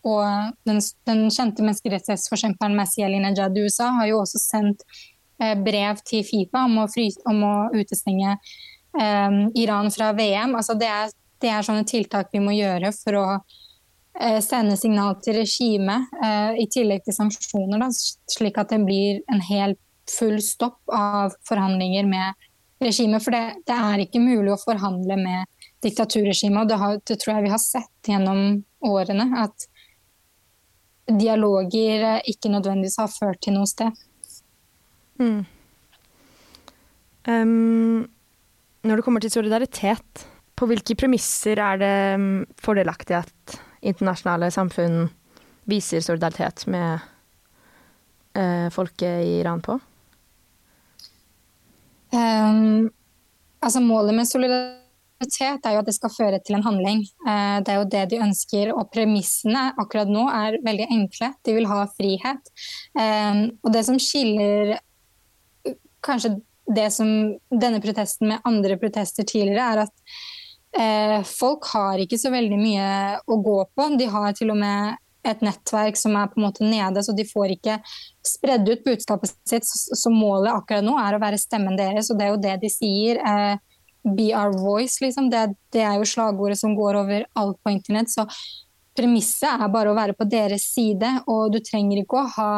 [0.07, 0.25] og
[0.69, 4.85] den, den kjente menneskerettighetsforkjemperen Masiel Nejad i USA har jo også sendt
[5.41, 10.55] eh, brev til Fifa om å, fry, om å utestenge eh, Iran fra VM.
[10.61, 15.17] Altså det, er, det, er, sånne tiltak vi må gjøre for å eh, sende signal
[15.25, 17.89] til regimet, eh, i tillegg til sanksjoner, da,
[18.37, 19.81] slik at det blir en helt
[20.11, 22.47] full stopp av forhandlinger med
[22.85, 23.25] regimet.
[23.25, 26.63] For det, det er ikke mulig å forhandle med diktaturregimet.
[26.63, 29.29] Og det, har, det, tror jeg vi har sett gjennom årene.
[29.45, 29.67] At
[31.11, 33.95] dialoger ikke nødvendigvis har ført til noe sted.
[35.21, 35.43] Mm.
[37.29, 38.09] Um,
[38.87, 40.27] når det kommer til solidaritet,
[40.57, 45.07] på hvilke premisser er det mm, fordelaktig at internasjonale samfunn
[45.69, 47.01] viser solidaritet med
[48.37, 49.79] uh, folket i Iran på?
[52.13, 52.91] Um,
[53.63, 54.80] altså Målet med solidaritet
[55.21, 57.03] er jo at det skal føre til en handling.
[57.27, 58.73] Uh, det er jo det de ønsker.
[58.75, 61.33] Og premissene akkurat nå er veldig enkle.
[61.47, 62.53] De vil ha frihet.
[62.95, 64.79] Um, og det som skiller
[66.05, 66.39] kanskje
[66.71, 67.09] det som
[67.51, 72.91] denne protesten med andre protester tidligere, er at folk har ikke så veldig mye
[73.27, 73.87] å gå på.
[73.99, 77.27] De har til og med et nettverk som er på en måte nede, så de
[77.29, 77.77] får ikke
[78.27, 79.67] spredd ut budskapet sitt.
[79.67, 82.73] Så målet akkurat nå er å være stemmen deres, og det er jo det de
[82.73, 83.21] sier.
[83.21, 83.70] Eh,
[84.03, 85.31] be our voice, liksom.
[85.31, 88.11] Det, det, er jo slagordet som går over alt på internett.
[88.13, 88.27] Så
[88.97, 92.53] premisset er bare å være på deres side, og du trenger ikke å ha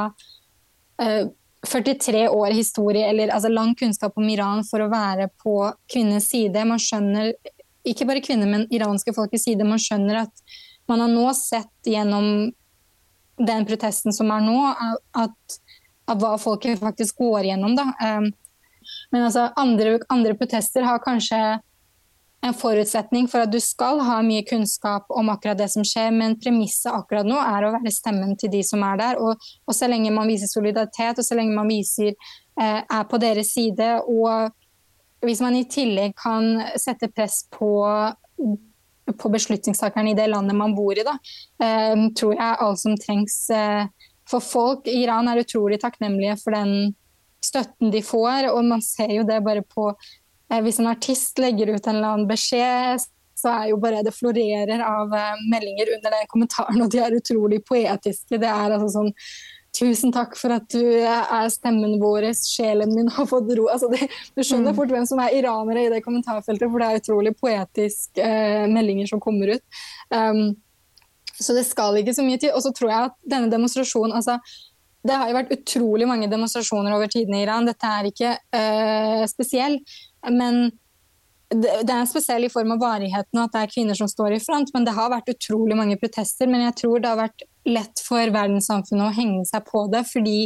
[1.02, 1.24] uh,
[1.66, 5.56] 43 år historie eller altså, lang kunnskap om Iran for å være på
[5.92, 6.64] kvinnens side.
[6.66, 7.32] Man skjønner,
[7.86, 10.58] ikke bare kvinner, men iranske folkets side, man skjønner at
[10.90, 12.50] man har nå sett gjennom
[13.42, 14.58] den protesten som er nå,
[15.18, 15.58] at,
[16.10, 17.76] at hva folket faktisk går gjennom.
[17.78, 17.88] Da.
[18.02, 18.32] Um,
[19.12, 21.38] men altså, andre, andre, protester har kanskje
[22.42, 26.34] en forutsetning for at du skal ha mye kunnskap om akkurat det som skjer, men
[26.42, 29.20] premisset akkurat nå er å være stemmen til de som er der.
[29.22, 33.22] Og, og så lenge man viser solidaritet, og så lenge man viser eh, er på
[33.22, 34.50] deres side, og
[35.22, 37.70] hvis man i tillegg kan sette press på
[39.18, 41.16] på beslutningstakerne i det landet man bor i, da,
[41.62, 43.38] eh, tror jeg alt som trengs.
[43.50, 43.86] Eh,
[44.30, 46.94] for folk Iran er utrolig takknemlige for den
[47.44, 51.74] støtten de får, og man ser jo det bare på eh, Hvis en artist legger
[51.74, 55.10] ut en eller annen beskjed, så er jo bare det florerer av
[55.50, 58.38] meldinger under den kommentaren, og de er utrolig poetiske.
[58.38, 59.10] Det er altså sånn
[59.72, 63.70] Tusen takk for at du er stemmen vår, sjelen min har fått ro.
[63.72, 64.04] Altså det,
[64.36, 64.76] du skjønner mm.
[64.76, 69.08] fort hvem som er iranere i det kommentarfeltet, for det er utrolig poetiske eh, meldinger
[69.08, 69.64] som kommer ut.
[70.12, 70.42] Um,
[71.40, 72.52] så det skal ikke så mye til.
[72.52, 74.36] Og så tror jeg at denne demonstrasjonen altså,
[75.02, 77.66] Det har jo vært utrolig mange demonstrasjoner over tiden i Iran.
[77.66, 79.80] Dette er ikke uh, spesiell,
[80.30, 80.68] men
[81.52, 84.36] det, det er spesiell i form av varigheten og at det er kvinner som står
[84.36, 84.70] i front.
[84.74, 86.48] Men det har vært utrolig mange protester.
[86.50, 90.04] Men jeg tror det har vært lett for verdenssamfunnet å henge seg på det.
[90.08, 90.38] Fordi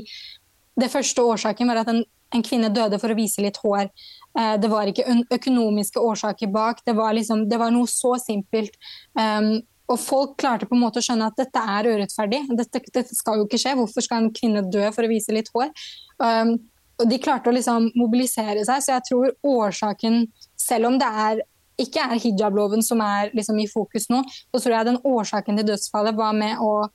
[0.76, 2.02] det første årsaken var at en,
[2.34, 3.92] en kvinne døde for å vise litt hår.
[4.36, 8.76] Uh, det var ikke økonomiske årsaker bak, det var, liksom, det var noe så simpelt.
[9.14, 12.40] Um, og folk klarte på en måte å skjønne at dette er urettferdig.
[12.58, 13.76] Dette, dette, skal jo ikke skje.
[13.78, 15.70] Hvorfor skal en kvinne dø for å vise litt hår?
[16.18, 16.56] Um,
[16.96, 20.24] og De klarte å liksom mobilisere seg, så jeg tror årsaken,
[20.58, 21.44] selv om det er
[21.76, 25.66] ikke er hijabloven som er liksom i fokus nå, så tror jeg den årsaken til
[25.68, 26.86] dødsfallet var med å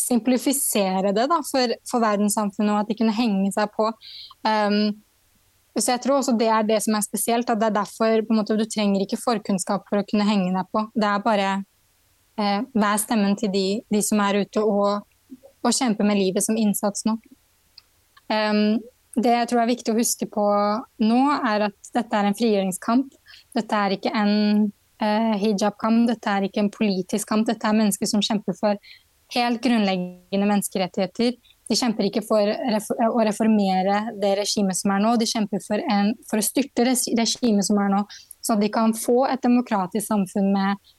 [0.00, 3.90] simplifisere det da, for, for verdenssamfunnet, og at de kunne henge seg på.
[4.46, 4.96] Um,
[5.76, 7.50] så jeg tror også det er det som er spesielt.
[7.50, 10.86] at det er derfor måte, Du trenger ikke forkunnskap for å kunne henge deg på.
[10.96, 11.50] Det er bare
[12.40, 15.06] eh, vær stemmen til de, de, som er ute og,
[15.62, 17.16] og, kjemper med livet som innsats nå.
[18.26, 18.78] Um,
[19.16, 20.44] det jeg tror er viktig å huske på
[21.00, 23.14] nå, er at dette er en frigjøringskamp.
[23.56, 24.34] Dette er ikke en
[25.00, 27.46] eh, hijab-kamp, dette er ikke en politisk kamp.
[27.48, 28.76] Dette er mennesker som kjemper for
[29.34, 31.38] helt grunnleggende menneskerettigheter.
[31.66, 36.12] De kjemper ikke for å reformere det regimet som er nå, de kjemper for, en,
[36.28, 38.04] for å styrte regimet som er nå.
[38.44, 40.92] Så de kan få et demokratisk samfunn med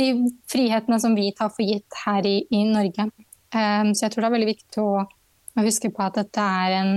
[0.00, 0.10] de
[0.50, 3.08] frihetene som vi tar for gitt her i, i Norge.
[3.50, 5.02] Um, så jeg tror det er veldig viktig å,
[5.58, 6.92] å huske på at dette er en,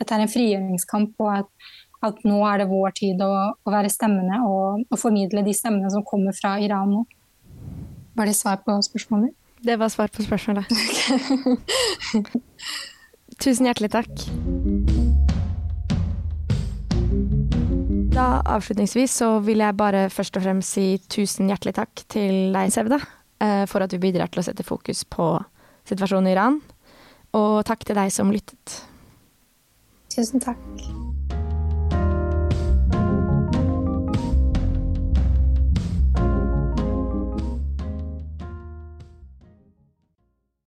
[0.00, 1.70] dette er en frigjøringskamp, og at,
[2.04, 5.92] at, nå er det vår tid å, å være stemmene og, og, formidle de stemmene
[5.92, 7.04] som kommer fra Iran nå.
[8.14, 9.34] Var det svar på spørsmålet?
[9.64, 10.68] Det var svar på spørsmålet.
[13.42, 14.12] Tusen hjertelig takk.
[18.14, 22.70] Da avslutningsvis så vil jeg bare først og fremst si tusen hjertelig takk til deg,
[22.70, 23.00] Sevda,
[23.42, 25.32] eh, for at du bidrar til å sette fokus på
[25.90, 26.60] situasjonen i Iran.
[27.34, 28.78] Og takk til deg som lyttet.
[30.14, 30.62] Tusen takk.